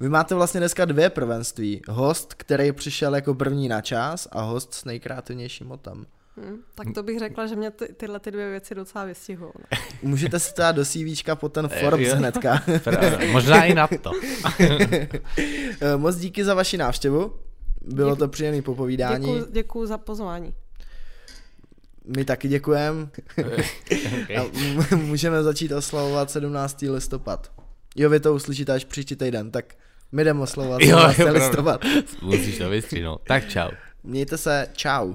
[0.00, 1.82] Vy máte vlastně dneska dvě prvenství.
[1.88, 6.06] Host, který přišel jako první na čas a host s nejkreativnějším motem.
[6.36, 9.52] Hmm, tak to bych řekla, že mě ty, tyhle ty dvě věci docela vystihují.
[9.58, 9.78] No.
[10.02, 12.16] Můžete si dát do CVčka po ten Forbes jo.
[12.16, 12.62] hnedka.
[13.32, 14.10] Možná i na to.
[15.80, 17.34] Eh, moc díky za vaši návštěvu.
[17.80, 18.18] Bylo děkuji.
[18.18, 19.26] to příjemné popovídání.
[19.26, 20.54] Děkuji, děkuji za pozvání.
[22.16, 23.08] My taky děkujeme.
[24.22, 24.96] okay.
[24.96, 26.82] můžeme začít oslavovat 17.
[26.82, 27.52] listopad.
[27.96, 29.74] Jo, vy to uslyšíte až příští týden, tak
[30.12, 31.18] my jdeme oslavovat 17.
[31.18, 31.84] listopad.
[32.22, 33.20] Musíš to vystříhnout.
[33.26, 33.70] Tak čau.
[34.04, 35.14] Mějte se, čau.